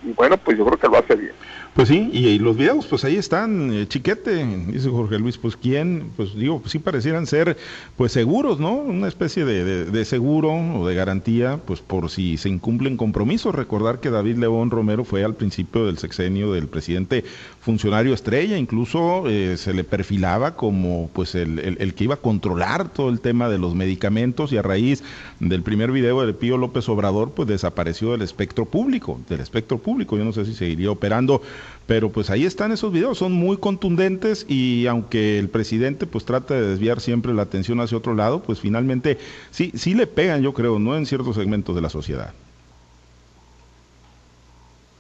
bueno, 0.03 0.37
pues 0.39 0.57
yo 0.57 0.65
creo 0.65 0.79
que 0.79 0.89
lo 0.89 0.99
hace 0.99 1.15
bien. 1.15 1.35
Pues 1.75 1.87
sí, 1.87 2.11
y, 2.13 2.41
los 2.41 2.57
videos, 2.57 2.85
pues 2.87 3.05
ahí 3.05 3.15
están, 3.15 3.73
eh, 3.73 3.87
chiquete, 3.87 4.45
dice 4.67 4.91
Jorge 4.91 5.21
Luis, 5.21 5.39
pues 5.39 5.57
quién, 5.57 6.11
pues 6.17 6.35
digo, 6.35 6.59
pues 6.59 6.73
sí 6.73 6.81
parecieran 6.81 7.29
ser, 7.29 7.57
pues 7.97 8.11
seguros, 8.11 8.59
¿no? 8.59 8.75
Una 8.75 9.07
especie 9.07 9.45
de, 9.45 10.05
seguro 10.05 10.53
o 10.53 10.89
de 10.89 10.97
garantía, 10.97 11.61
pues 11.65 11.81
por 11.81 12.11
si 12.11 12.37
se 12.39 12.49
incumplen 12.49 12.97
compromisos. 12.97 13.55
Recordar 13.55 14.01
que 14.01 14.11
David 14.11 14.39
León 14.39 14.73
Romero 14.73 15.05
fue 15.05 15.23
al 15.23 15.37
principio 15.37 15.87
del 15.87 15.99
sexenio 15.99 16.53
del 16.53 16.67
presidente 16.67 17.25
funcionario 17.61 18.15
estrella, 18.15 18.59
incluso 18.59 19.29
eh, 19.29 19.57
se 19.57 19.73
le 19.73 19.85
perfilaba 19.85 20.57
como, 20.57 21.09
pues 21.13 21.37
el, 21.37 21.61
el, 21.61 21.77
el, 21.79 21.95
que 21.95 22.05
iba 22.05 22.15
a 22.15 22.21
controlar 22.21 22.93
todo 22.93 23.11
el 23.11 23.21
tema 23.21 23.49
de 23.49 23.59
los 23.59 23.77
medicamentos 23.77 24.53
y 24.53 24.57
a 24.57 24.63
raíz 24.63 25.05
del 25.39 25.63
primer 25.63 25.93
video 25.93 26.27
de 26.27 26.35
Pío 26.35 26.57
López 26.57 26.89
Obrador, 26.89 27.31
pues 27.31 27.47
desapareció 27.49 28.11
del 28.11 28.23
espectro 28.23 28.65
público, 28.65 29.21
del 29.29 29.39
espectro 29.39 29.79
público. 29.79 30.19
Yo 30.19 30.25
no 30.25 30.33
sé 30.33 30.45
si 30.45 30.55
seguiría 30.55 30.91
operando 30.91 31.43
pero 31.91 32.11
pues 32.11 32.31
ahí 32.31 32.45
están 32.45 32.71
esos 32.71 32.93
videos, 32.93 33.19
son 33.19 33.33
muy 33.33 33.57
contundentes 33.57 34.47
y 34.49 34.87
aunque 34.87 35.41
el 35.41 35.49
presidente 35.49 36.07
pues 36.07 36.25
trata 36.25 36.55
de 36.55 36.65
desviar 36.69 37.01
siempre 37.01 37.35
la 37.35 37.43
atención 37.43 37.81
hacia 37.81 37.99
otro 37.99 38.15
lado, 38.15 38.43
pues 38.43 38.61
finalmente 38.61 39.19
sí, 39.51 39.73
sí 39.75 39.95
le 39.95 40.07
pegan, 40.07 40.41
yo 40.41 40.55
creo, 40.55 40.79
¿no? 40.79 40.97
En 40.97 41.05
ciertos 41.05 41.35
segmentos 41.35 41.75
de 41.75 41.81
la 41.81 41.89
sociedad. 41.89 42.33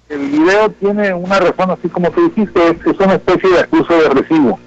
El 0.08 0.18
video 0.30 0.68
tiene 0.80 1.14
una 1.14 1.38
razón, 1.38 1.70
así 1.70 1.88
como 1.88 2.10
tú 2.10 2.28
dijiste, 2.28 2.60
es, 2.70 2.98
una 2.98 3.14
especie 3.14 3.50
de 3.50 3.60
acuso 3.60 3.94
de 3.94 4.08
recibo. 4.08 4.58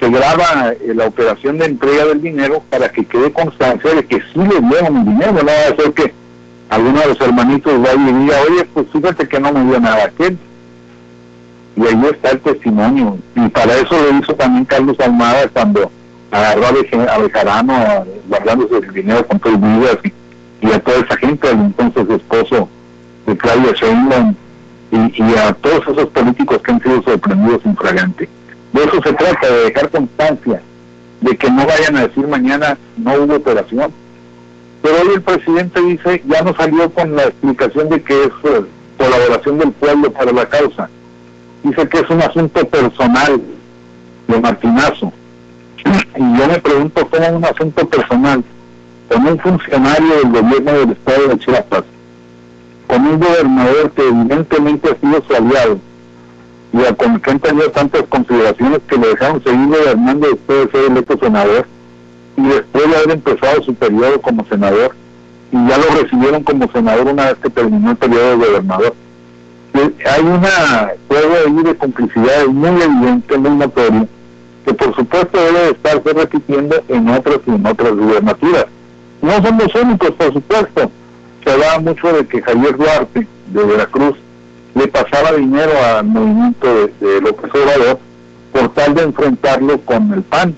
Se 0.00 0.08
graba 0.08 0.72
eh, 0.72 0.94
la 0.94 1.08
operación 1.08 1.58
de 1.58 1.66
entrega 1.66 2.06
del 2.06 2.22
dinero 2.22 2.62
para 2.70 2.88
que 2.90 3.04
quede 3.04 3.30
constancia 3.30 3.94
de 3.94 4.06
que 4.06 4.16
sí 4.16 4.38
le 4.38 4.66
dieron 4.66 4.96
el 4.96 5.04
dinero, 5.04 5.32
no 5.32 5.44
va 5.44 5.52
a 5.52 5.76
ser 5.76 5.92
que 5.92 6.14
alguno 6.70 7.00
de 7.00 7.08
los 7.08 7.20
hermanitos 7.20 7.84
va 7.84 7.92
y 7.92 8.12
diga, 8.12 8.40
oye, 8.48 8.64
pues 8.72 8.86
fíjate 8.90 9.28
que 9.28 9.38
no 9.38 9.52
me 9.52 9.62
dio 9.64 9.78
nada 9.78 10.06
aquel 10.06 10.38
y 11.76 11.86
ahí 11.86 12.06
está 12.10 12.30
el 12.30 12.40
testimonio. 12.40 13.18
Y 13.34 13.48
para 13.48 13.74
eso 13.74 13.94
lo 14.00 14.18
hizo 14.18 14.34
también 14.34 14.64
Carlos 14.64 14.98
Almada 14.98 15.46
cuando 15.48 15.90
agarró 16.30 16.66
a 16.66 17.18
Bejarano 17.18 18.06
guardándose 18.28 18.78
el 18.78 18.92
dinero 18.92 19.26
con 19.26 19.38
todo 19.38 19.54
y, 19.54 20.66
y 20.66 20.72
a 20.72 20.80
toda 20.80 20.98
esa 20.98 21.16
gente, 21.18 21.48
al 21.48 21.56
entonces 21.56 22.08
esposo 22.08 22.68
de 23.26 23.36
Claudia 23.36 23.72
Sheinbaum 23.72 24.34
y, 24.90 25.22
y, 25.22 25.34
a 25.36 25.52
todos 25.52 25.82
esos 25.86 26.06
políticos 26.06 26.60
que 26.62 26.72
han 26.72 26.82
sido 26.82 27.02
sorprendidos 27.02 27.60
infragante. 27.64 28.28
De 28.72 28.84
eso 28.84 29.02
se 29.02 29.12
trata, 29.12 29.46
de 29.46 29.64
dejar 29.64 29.90
constancia, 29.90 30.62
de 31.20 31.36
que 31.36 31.50
no 31.50 31.66
vayan 31.66 31.96
a 31.96 32.06
decir 32.06 32.26
mañana 32.26 32.78
no 32.96 33.14
hubo 33.14 33.36
operación. 33.36 33.92
Pero 34.82 34.94
hoy 35.02 35.14
el 35.14 35.22
presidente 35.22 35.80
dice, 35.82 36.22
ya 36.26 36.42
no 36.42 36.54
salió 36.54 36.90
con 36.90 37.16
la 37.16 37.24
explicación 37.24 37.88
de 37.88 38.02
que 38.02 38.24
es 38.24 38.30
eh, 38.44 38.64
colaboración 38.96 39.58
del 39.58 39.72
pueblo 39.72 40.12
para 40.12 40.32
la 40.32 40.46
causa 40.46 40.88
dice 41.66 41.88
que 41.88 41.98
es 41.98 42.10
un 42.10 42.22
asunto 42.22 42.66
personal 42.68 43.42
de 44.28 44.40
Martinazo. 44.40 45.12
Y 46.16 46.38
yo 46.38 46.46
me 46.48 46.58
pregunto 46.60 47.06
cómo 47.08 47.36
un 47.36 47.44
asunto 47.44 47.86
personal 47.88 48.42
con 49.08 49.26
un 49.26 49.38
funcionario 49.38 50.14
del 50.16 50.32
gobierno 50.32 50.72
del 50.72 50.90
estado 50.92 51.28
de 51.28 51.38
Chiapas, 51.38 51.84
con 52.86 53.06
un 53.06 53.20
gobernador 53.20 53.90
que 53.90 54.08
evidentemente 54.08 54.90
ha 54.90 55.00
sido 55.00 55.22
su 55.26 55.34
aliado 55.34 55.78
y 56.72 56.84
a 56.84 56.94
con 56.94 57.20
que 57.20 57.30
han 57.30 57.40
tantas 57.72 58.02
consideraciones 58.08 58.80
que 58.88 58.96
le 58.96 59.08
dejaron 59.08 59.42
seguir 59.42 59.68
gobernando 59.68 60.28
después 60.28 60.66
de 60.66 60.70
ser 60.72 60.90
electo 60.90 61.18
senador 61.18 61.66
y 62.36 62.42
después 62.42 62.90
de 62.90 62.96
haber 62.96 63.10
empezado 63.12 63.62
su 63.62 63.74
periodo 63.74 64.20
como 64.20 64.44
senador 64.46 64.94
y 65.52 65.68
ya 65.68 65.78
lo 65.78 66.02
recibieron 66.02 66.42
como 66.42 66.70
senador 66.72 67.06
una 67.06 67.26
vez 67.26 67.36
que 67.36 67.50
terminó 67.50 67.90
el 67.90 67.96
periodo 67.96 68.30
de 68.30 68.46
gobernador 68.46 68.94
hay 69.82 70.22
una 70.22 70.92
juego 71.08 71.34
ahí 71.46 71.62
de 71.62 71.76
complicidad 71.76 72.46
muy 72.46 72.82
evidente, 72.82 73.38
muy 73.38 73.50
notorio, 73.50 74.08
que 74.64 74.74
por 74.74 74.94
supuesto 74.94 75.38
debe 75.38 75.70
estarse 75.70 76.12
repitiendo 76.12 76.76
en 76.88 77.08
otras 77.08 77.38
y 77.46 77.50
en 77.50 77.66
otras 77.66 77.92
gubernaturas. 77.92 78.66
No 79.22 79.32
son 79.42 79.58
los 79.58 79.74
únicos, 79.74 80.10
por 80.12 80.32
supuesto. 80.32 80.90
Se 81.44 81.52
hablaba 81.52 81.78
mucho 81.78 82.12
de 82.12 82.26
que 82.26 82.42
Javier 82.42 82.76
Duarte, 82.76 83.26
de 83.46 83.64
Veracruz, 83.64 84.16
le 84.74 84.88
pasaba 84.88 85.32
dinero 85.32 85.72
al 85.84 86.04
movimiento 86.04 86.88
de, 87.00 87.20
López 87.20 87.50
Obrador 87.54 87.98
por 88.52 88.68
tal 88.74 88.94
de 88.94 89.02
enfrentarlo 89.02 89.80
con 89.80 90.12
el 90.12 90.22
PAN, 90.22 90.54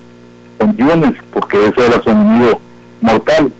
con 0.57 0.75
Yunes, 0.75 1.15
porque 1.31 1.67
ese 1.67 1.85
era 1.85 2.01
su 2.01 2.09
enemigo 2.09 2.59
mortal. 3.01 3.51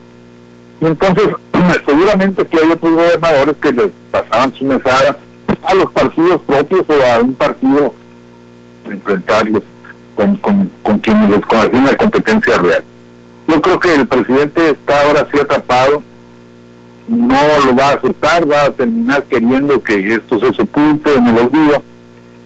Y 0.81 0.85
entonces, 0.85 1.27
seguramente 1.85 2.45
que 2.45 2.57
hay 2.57 2.71
otros 2.71 2.93
gobernadores 2.93 3.55
que 3.61 3.71
les 3.71 3.91
pasaban 4.11 4.53
su 4.53 4.65
mesada 4.65 5.17
a 5.63 5.73
los 5.73 5.91
partidos 5.91 6.41
propios 6.41 6.85
o 6.87 7.13
a 7.13 7.19
un 7.19 7.33
partido 7.33 7.93
enfrentarlos 8.85 9.63
con, 10.15 10.35
con, 10.37 10.71
con 10.83 10.99
quienes 10.99 11.29
les 11.29 11.45
conocen 11.45 11.85
la 11.85 11.95
competencia 11.95 12.57
real. 12.57 12.83
Yo 13.47 13.61
creo 13.61 13.79
que 13.79 13.95
el 13.95 14.07
presidente 14.07 14.71
está 14.71 15.01
ahora 15.01 15.27
sí 15.31 15.39
atrapado, 15.39 16.03
no 17.07 17.65
lo 17.65 17.75
va 17.75 17.89
a 17.89 17.93
aceptar, 17.93 18.49
va 18.49 18.65
a 18.65 18.71
terminar 18.71 19.23
queriendo 19.23 19.81
que 19.81 20.13
esto 20.13 20.39
se 20.39 20.53
sepulte 20.53 21.15
en 21.15 21.27
el 21.27 21.37
olvido, 21.37 21.81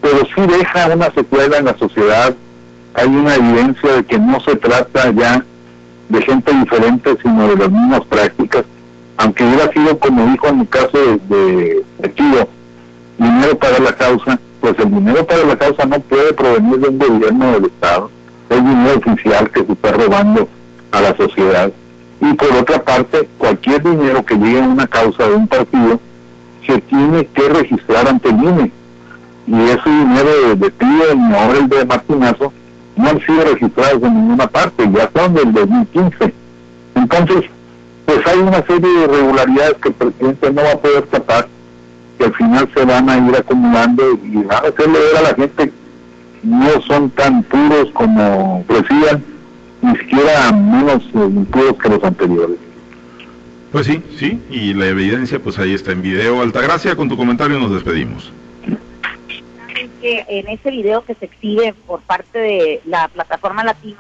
pero 0.01 0.19
sí 0.19 0.41
deja 0.47 0.87
una 0.93 1.11
secuela 1.11 1.57
en 1.57 1.65
la 1.65 1.77
sociedad. 1.77 2.35
Hay 2.93 3.07
una 3.07 3.35
evidencia 3.35 3.93
de 3.93 4.03
que 4.05 4.19
no 4.19 4.39
se 4.41 4.55
trata 4.55 5.11
ya 5.11 5.43
de 6.09 6.21
gente 6.21 6.53
diferente, 6.53 7.17
sino 7.21 7.47
de 7.47 7.55
las 7.55 7.71
mismas 7.71 8.05
prácticas, 8.05 8.63
aunque 9.17 9.43
hubiera 9.43 9.71
sido, 9.71 9.97
como 9.99 10.25
dijo 10.31 10.47
en 10.47 10.61
el 10.61 10.69
caso 10.69 10.97
de, 10.97 11.35
de, 11.35 11.83
de 11.99 12.47
dinero 13.17 13.57
para 13.57 13.79
la 13.79 13.93
causa, 13.93 14.39
pues 14.61 14.77
el 14.79 14.91
dinero 14.91 15.25
para 15.25 15.43
la 15.43 15.55
causa 15.57 15.85
no 15.85 15.99
puede 15.99 16.33
provenir 16.33 16.79
de 16.79 16.89
un 16.89 16.99
gobierno 16.99 17.51
del 17.53 17.65
Estado, 17.65 18.09
es 18.49 18.63
dinero 18.63 18.97
oficial 18.97 19.49
que 19.51 19.65
se 19.65 19.71
está 19.73 19.91
robando 19.91 20.47
a 20.91 21.01
la 21.01 21.15
sociedad. 21.15 21.71
Y 22.21 22.33
por 22.33 22.51
otra 22.53 22.81
parte, 22.81 23.27
cualquier 23.37 23.83
dinero 23.83 24.23
que 24.25 24.35
llegue 24.35 24.61
a 24.61 24.67
una 24.67 24.87
causa 24.87 25.27
de 25.27 25.35
un 25.35 25.47
partido 25.47 25.99
se 26.65 26.79
tiene 26.81 27.25
que 27.27 27.49
registrar 27.49 28.07
ante 28.07 28.29
el 28.29 28.35
INE. 28.35 28.71
Y 29.45 29.61
ese 29.63 29.89
dinero 29.89 30.29
de, 30.47 30.55
de 30.55 30.71
Pío 30.71 31.37
ahora 31.37 31.59
el 31.59 31.67
de 31.67 31.85
Martinazo 31.85 32.53
no 32.95 33.09
han 33.09 33.19
sido 33.25 33.43
registrados 33.43 34.01
en 34.03 34.13
ninguna 34.13 34.47
parte, 34.47 34.89
ya 34.93 35.11
son 35.13 35.33
del 35.33 35.51
2015. 35.51 36.33
Entonces, 36.95 37.49
pues 38.05 38.19
hay 38.27 38.39
una 38.39 38.65
serie 38.65 38.89
de 38.89 39.03
irregularidades 39.03 39.77
que 39.81 39.89
el 39.89 39.95
presidente 39.95 40.51
no 40.51 40.61
va 40.63 40.71
a 40.71 40.77
poder 40.77 41.03
tapar 41.07 41.47
que 42.23 42.29
al 42.29 42.35
final 42.35 42.69
se 42.73 42.85
van 42.85 43.09
a 43.09 43.17
ir 43.17 43.35
acumulando 43.35 44.03
y 44.23 44.35
van 44.37 44.65
a 44.65 44.69
hacerle 44.69 44.99
ver 44.99 45.17
a 45.17 45.21
la 45.21 45.35
gente 45.35 45.73
no 46.43 46.81
son 46.81 47.09
tan 47.11 47.43
puros 47.43 47.89
como 47.93 48.65
decían, 48.67 49.23
ni 49.81 49.95
siquiera 49.97 50.51
menos 50.51 51.03
eh, 51.13 51.45
puros 51.51 51.77
que 51.81 51.89
los 51.89 52.03
anteriores. 52.03 52.57
Pues 53.71 53.87
sí, 53.87 54.03
sí, 54.17 54.41
y 54.49 54.73
la 54.73 54.87
evidencia 54.87 55.39
pues 55.39 55.57
ahí 55.57 55.73
está 55.73 55.91
en 55.91 56.01
video. 56.01 56.41
Altagracia, 56.41 56.95
con 56.95 57.09
tu 57.09 57.17
comentario 57.17 57.59
nos 57.59 57.71
despedimos. 57.71 58.31
Que 60.01 60.25
en 60.27 60.47
ese 60.49 60.69
video 60.69 61.03
que 61.03 61.15
se 61.15 61.25
exhibe 61.25 61.73
por 61.87 62.01
parte 62.01 62.37
de 62.37 62.81
la 62.85 63.07
plataforma 63.07 63.63
Latino, 63.63 63.99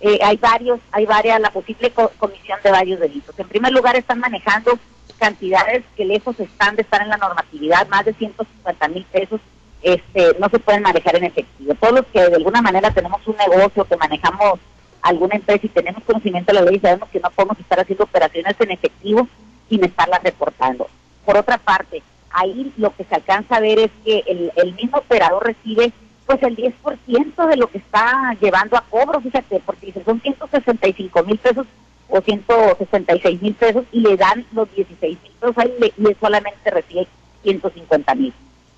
eh, 0.00 0.18
hay 0.22 0.36
varios, 0.36 0.80
hay 0.90 1.06
varias, 1.06 1.40
la 1.40 1.50
posible 1.50 1.92
comisión 2.18 2.58
de 2.62 2.70
varios 2.70 3.00
delitos. 3.00 3.38
En 3.38 3.48
primer 3.48 3.72
lugar, 3.72 3.96
están 3.96 4.18
manejando 4.18 4.78
cantidades 5.14 5.84
que 5.96 6.04
lejos 6.04 6.38
están 6.38 6.76
de 6.76 6.82
estar 6.82 7.02
en 7.02 7.08
la 7.08 7.16
normatividad, 7.16 7.88
más 7.88 8.04
de 8.04 8.14
150 8.14 8.88
mil 8.88 9.04
pesos, 9.04 9.40
este, 9.82 10.36
no 10.38 10.48
se 10.48 10.58
pueden 10.58 10.82
manejar 10.82 11.16
en 11.16 11.24
efectivo. 11.24 11.74
Todos 11.74 11.94
los 11.94 12.06
que 12.06 12.20
de 12.20 12.36
alguna 12.36 12.62
manera 12.62 12.90
tenemos 12.90 13.26
un 13.26 13.36
negocio, 13.36 13.84
que 13.84 13.96
manejamos 13.96 14.58
alguna 15.02 15.36
empresa 15.36 15.66
y 15.66 15.68
tenemos 15.68 16.02
conocimiento 16.04 16.52
de 16.52 16.60
la 16.60 16.70
ley, 16.70 16.80
sabemos 16.80 17.08
que 17.10 17.20
no 17.20 17.30
podemos 17.30 17.58
estar 17.60 17.78
haciendo 17.78 18.04
operaciones 18.04 18.56
en 18.58 18.70
efectivo 18.70 19.28
sin 19.68 19.84
estarlas 19.84 20.22
reportando. 20.22 20.88
Por 21.26 21.36
otra 21.36 21.58
parte, 21.58 22.02
ahí 22.30 22.72
lo 22.78 22.94
que 22.96 23.04
se 23.04 23.14
alcanza 23.14 23.56
a 23.56 23.60
ver 23.60 23.78
es 23.78 23.90
que 24.04 24.24
el, 24.26 24.52
el 24.56 24.74
mismo 24.74 24.98
operador 24.98 25.44
recibe 25.44 25.92
pues 26.26 26.42
el 26.42 26.56
10% 26.56 27.46
de 27.46 27.56
lo 27.56 27.66
que 27.66 27.78
está 27.78 28.34
llevando 28.40 28.78
a 28.78 28.84
cobro, 28.88 29.20
fíjate, 29.20 29.60
porque 29.60 29.92
son 30.04 30.20
165 30.20 31.22
mil 31.22 31.38
pesos 31.38 31.66
o 32.08 32.20
166 32.20 33.42
mil 33.42 33.54
pesos 33.54 33.84
y 33.92 34.00
le 34.00 34.16
dan 34.16 34.46
los 34.52 34.72
16 34.74 35.18
mil 35.22 35.32
pesos 35.32 35.64
y 35.96 36.06
él 36.06 36.16
solamente 36.20 36.70
recibe 36.70 37.06
150 37.42 38.14
mil. 38.14 38.32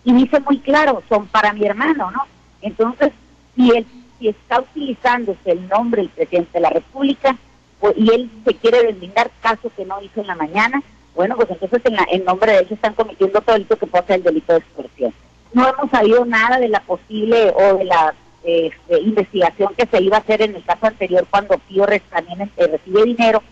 Y 0.04 0.12
dice 0.12 0.40
muy 0.40 0.58
claro, 0.58 1.02
son 1.08 1.26
para 1.26 1.52
mi 1.52 1.64
hermano, 1.64 2.10
¿no? 2.10 2.22
Entonces, 2.62 3.12
si 3.54 3.70
él 3.70 3.86
si 4.18 4.28
está 4.28 4.60
utilizándose 4.60 5.52
el 5.52 5.68
nombre 5.68 6.02
del 6.02 6.10
presidente 6.10 6.52
de 6.54 6.60
la 6.60 6.70
República 6.70 7.36
pues, 7.80 7.94
y 7.96 8.10
él 8.10 8.30
se 8.44 8.54
quiere 8.54 8.82
deslindar 8.84 9.30
caso 9.42 9.70
que 9.76 9.84
no 9.84 10.00
hizo 10.00 10.20
en 10.20 10.26
la 10.26 10.34
mañana, 10.34 10.82
bueno, 11.14 11.36
pues 11.36 11.50
entonces 11.50 11.80
en, 11.84 11.96
la, 11.96 12.06
en 12.10 12.24
nombre 12.24 12.52
de 12.52 12.58
ellos 12.60 12.72
están 12.72 12.94
cometiendo 12.94 13.40
todo 13.40 13.54
delito 13.54 13.76
que 13.76 13.86
puede 13.86 14.06
ser 14.06 14.16
el 14.16 14.22
delito 14.22 14.52
de 14.52 14.58
extorsión. 14.58 15.14
No 15.52 15.68
hemos 15.68 15.90
sabido 15.90 16.24
nada 16.24 16.58
de 16.58 16.68
la 16.68 16.80
posible 16.80 17.52
o 17.54 17.76
de 17.78 17.84
la 17.84 18.14
este, 18.46 19.00
investigación 19.00 19.74
que 19.76 19.86
se 19.86 20.02
iba 20.02 20.16
a 20.16 20.20
hacer 20.20 20.40
en 20.42 20.54
el 20.54 20.64
caso 20.64 20.86
anterior 20.86 21.26
cuando 21.28 21.58
Pío 21.58 21.84
también 22.10 22.42
eh, 22.56 22.66
recibe 22.66 23.04
dinero 23.04 23.42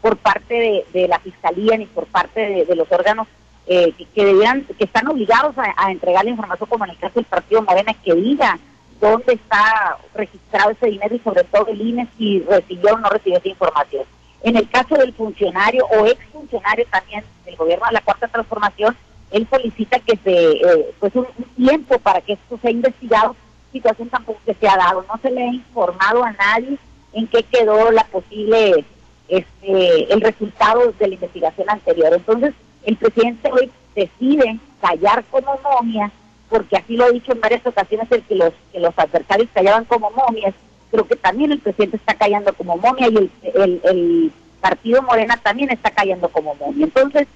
por 0.00 0.16
parte 0.16 0.84
de, 0.92 1.08
la 1.08 1.18
fiscalía 1.18 1.76
ni 1.76 1.86
por 1.86 2.06
parte 2.06 2.64
de, 2.66 2.76
los 2.76 2.90
órganos 2.92 3.26
eh, 3.66 3.92
que, 4.14 4.24
debían, 4.24 4.64
que 4.78 4.84
están 4.84 5.08
obligados 5.08 5.54
a, 5.56 5.90
entregar 5.90 6.24
la 6.24 6.30
información, 6.30 6.68
como 6.68 6.84
en 6.84 6.90
el 6.90 6.98
caso 6.98 7.14
del 7.14 7.24
Partido 7.24 7.62
Morena, 7.62 7.94
que 8.04 8.14
diga 8.14 8.58
dónde 9.00 9.32
está 9.32 9.96
registrado 10.14 10.70
ese 10.70 10.86
dinero 10.86 11.14
y 11.14 11.20
sobre 11.20 11.44
todo 11.44 11.66
el 11.68 11.80
INE 11.80 12.06
si 12.16 12.40
recibió 12.40 12.94
o 12.94 12.98
no 12.98 13.08
recibió 13.08 13.38
esa 13.38 13.48
información. 13.48 14.04
En 14.42 14.56
el 14.56 14.68
caso 14.68 14.94
del 14.96 15.14
funcionario 15.14 15.86
o 15.86 16.06
exfuncionario 16.06 16.84
también 16.90 17.24
del 17.46 17.56
gobierno 17.56 17.86
de 17.86 17.94
la 17.94 18.02
Cuarta 18.02 18.28
Transformación, 18.28 18.94
él 19.30 19.48
solicita 19.50 19.98
que 19.98 20.16
se, 20.22 20.32
eh, 20.32 20.94
pues 21.00 21.14
un, 21.16 21.26
tiempo 21.56 21.98
para 21.98 22.20
que 22.20 22.34
esto 22.34 22.58
sea 22.60 22.70
investigado, 22.70 23.34
situación 23.74 24.08
tampoco 24.08 24.40
que 24.46 24.54
se 24.54 24.68
ha 24.68 24.76
dado. 24.76 25.04
No 25.06 25.18
se 25.20 25.30
le 25.30 25.42
ha 25.42 25.52
informado 25.52 26.24
a 26.24 26.32
nadie 26.32 26.78
en 27.12 27.26
qué 27.26 27.42
quedó 27.42 27.90
la 27.90 28.04
posible, 28.04 28.84
este, 29.28 30.12
el 30.12 30.20
resultado 30.20 30.92
de 30.98 31.08
la 31.08 31.14
investigación 31.14 31.68
anterior. 31.68 32.14
Entonces, 32.14 32.54
el 32.84 32.96
presidente 32.96 33.50
hoy 33.52 33.70
decide 33.94 34.58
callar 34.80 35.24
como 35.30 35.58
momia, 35.62 36.10
porque 36.48 36.76
así 36.76 36.96
lo 36.96 37.04
ha 37.04 37.10
dicho 37.10 37.32
en 37.32 37.40
varias 37.40 37.66
ocasiones 37.66 38.10
el 38.10 38.22
que 38.22 38.36
los, 38.36 38.52
que 38.72 38.80
los 38.80 38.96
adversarios 38.96 39.48
callaban 39.52 39.84
como 39.84 40.10
momias, 40.10 40.54
creo 40.90 41.06
que 41.06 41.16
también 41.16 41.50
el 41.52 41.58
presidente 41.58 41.96
está 41.96 42.14
callando 42.14 42.52
como 42.54 42.76
momia 42.76 43.08
y 43.08 43.16
el, 43.16 43.80
el, 43.84 44.32
partido 44.60 45.02
Morena 45.02 45.36
también 45.42 45.70
está 45.70 45.90
callando 45.90 46.26
como 46.30 46.54
momia. 46.54 46.86
Entonces, 46.86 47.26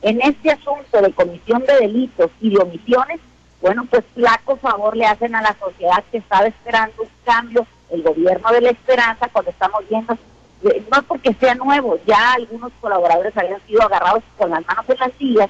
en 0.00 0.22
este 0.22 0.52
asunto 0.52 1.02
de 1.02 1.12
comisión 1.12 1.62
de 1.66 1.74
delitos 1.80 2.30
y 2.40 2.48
de 2.48 2.62
omisiones, 2.62 3.20
bueno, 3.60 3.86
pues 3.90 4.04
flaco 4.14 4.56
favor 4.56 4.96
le 4.96 5.06
hacen 5.06 5.34
a 5.34 5.42
la 5.42 5.56
sociedad 5.58 6.04
que 6.10 6.18
estaba 6.18 6.46
esperando 6.46 7.02
un 7.02 7.08
cambio, 7.24 7.66
el 7.90 8.02
gobierno 8.02 8.50
de 8.52 8.60
la 8.60 8.70
esperanza, 8.70 9.28
cuando 9.32 9.50
estamos 9.50 9.88
viendo 9.88 10.16
eh, 10.64 10.84
no 10.92 11.02
porque 11.02 11.32
sea 11.34 11.54
nuevo, 11.54 11.98
ya 12.06 12.32
algunos 12.32 12.72
colaboradores 12.80 13.36
habían 13.36 13.64
sido 13.66 13.82
agarrados 13.82 14.24
con 14.36 14.50
las 14.50 14.66
manos 14.66 14.84
en 14.88 14.98
las 14.98 15.12
sillas 15.12 15.48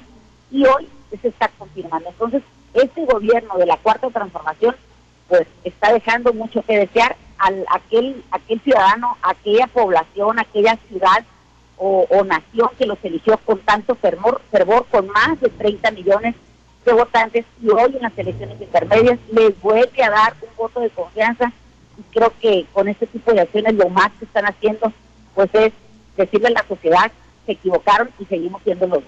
y 0.51 0.65
hoy 0.65 0.87
se 1.21 1.29
está 1.29 1.49
confirmando. 1.57 2.09
Entonces, 2.09 2.43
este 2.73 3.05
gobierno 3.05 3.57
de 3.57 3.65
la 3.65 3.77
Cuarta 3.77 4.09
Transformación, 4.09 4.75
pues 5.27 5.47
está 5.63 5.91
dejando 5.93 6.31
mucho 6.33 6.61
que 6.61 6.77
desear 6.77 7.15
al 7.39 7.65
aquel 7.71 8.23
aquel 8.31 8.59
ciudadano, 8.61 9.17
aquella 9.23 9.65
población, 9.67 10.37
aquella 10.37 10.77
ciudad 10.87 11.23
o, 11.77 12.05
nación 12.25 12.69
que 12.77 12.85
los 12.85 12.97
eligió 13.03 13.37
con 13.37 13.59
tanto 13.59 13.95
fervor, 13.95 14.41
fervor, 14.51 14.85
con 14.91 15.07
más 15.07 15.39
de 15.39 15.49
30 15.49 15.91
millones 15.91 16.35
votantes 16.93 17.45
y 17.61 17.69
hoy 17.69 17.95
en 17.95 18.01
las 18.01 18.17
elecciones 18.17 18.61
intermedias 18.61 19.19
les 19.31 19.59
vuelve 19.61 20.03
a 20.03 20.09
dar 20.09 20.35
un 20.41 20.49
voto 20.57 20.79
de 20.79 20.89
confianza 20.89 21.51
creo 22.11 22.31
que 22.39 22.65
con 22.73 22.87
este 22.87 23.07
tipo 23.07 23.33
de 23.33 23.41
acciones 23.41 23.73
lo 23.75 23.89
más 23.89 24.11
que 24.19 24.25
están 24.25 24.45
haciendo 24.45 24.91
pues 25.35 25.49
es 25.53 25.73
decirle 26.17 26.47
a 26.47 26.51
la 26.51 26.65
sociedad 26.67 27.11
se 27.45 27.53
equivocaron 27.53 28.09
y 28.19 28.25
seguimos 28.25 28.61
siendo 28.63 28.87
los 28.87 29.03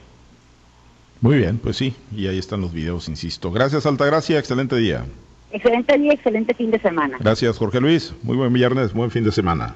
muy 1.21 1.37
bien, 1.37 1.59
pues 1.59 1.77
sí, 1.77 1.93
y 2.15 2.25
ahí 2.25 2.39
están 2.39 2.61
los 2.61 2.73
videos, 2.73 3.07
insisto. 3.07 3.51
Gracias, 3.51 3.85
Altagracia, 3.85 4.39
excelente 4.39 4.75
día. 4.75 5.05
Excelente 5.51 5.95
día, 5.99 6.13
excelente 6.13 6.55
fin 6.55 6.71
de 6.71 6.79
semana. 6.79 7.17
Gracias, 7.19 7.59
Jorge 7.59 7.79
Luis. 7.79 8.11
Muy 8.23 8.35
buen 8.35 8.51
viernes, 8.51 8.91
buen 8.91 9.11
fin 9.11 9.23
de 9.23 9.31
semana. 9.31 9.75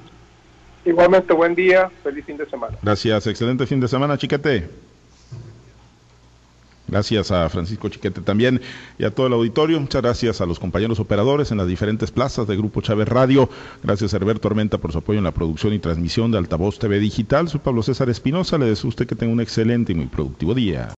Igualmente, 0.84 1.32
buen 1.34 1.54
día, 1.54 1.88
feliz 2.02 2.24
fin 2.24 2.36
de 2.36 2.46
semana. 2.46 2.76
Gracias, 2.82 3.28
excelente 3.28 3.64
fin 3.64 3.78
de 3.78 3.86
semana, 3.86 4.18
chiquete. 4.18 4.68
Gracias 6.88 7.30
a 7.30 7.48
Francisco 7.48 7.88
Chiquete 7.88 8.20
también 8.20 8.60
y 8.98 9.04
a 9.04 9.10
todo 9.10 9.26
el 9.26 9.32
auditorio. 9.32 9.80
Muchas 9.80 10.02
gracias 10.02 10.40
a 10.40 10.46
los 10.46 10.58
compañeros 10.58 11.00
operadores 11.00 11.50
en 11.50 11.58
las 11.58 11.66
diferentes 11.66 12.10
plazas 12.10 12.46
de 12.46 12.56
Grupo 12.56 12.80
Chávez 12.80 13.08
Radio. 13.08 13.48
Gracias 13.82 14.14
a 14.14 14.16
Herberto 14.18 14.42
Tormenta 14.42 14.78
por 14.78 14.92
su 14.92 14.98
apoyo 14.98 15.18
en 15.18 15.24
la 15.24 15.34
producción 15.34 15.72
y 15.72 15.78
transmisión 15.78 16.30
de 16.30 16.38
Altavoz 16.38 16.78
TV 16.78 17.00
Digital. 17.00 17.48
Soy 17.48 17.60
Pablo 17.60 17.82
César 17.82 18.08
Espinosa. 18.08 18.58
Le 18.58 18.66
deseo 18.66 18.88
a 18.88 18.90
usted 18.90 19.06
que 19.06 19.16
tenga 19.16 19.32
un 19.32 19.40
excelente 19.40 19.92
y 19.92 19.94
muy 19.96 20.06
productivo 20.06 20.54
día. 20.54 20.88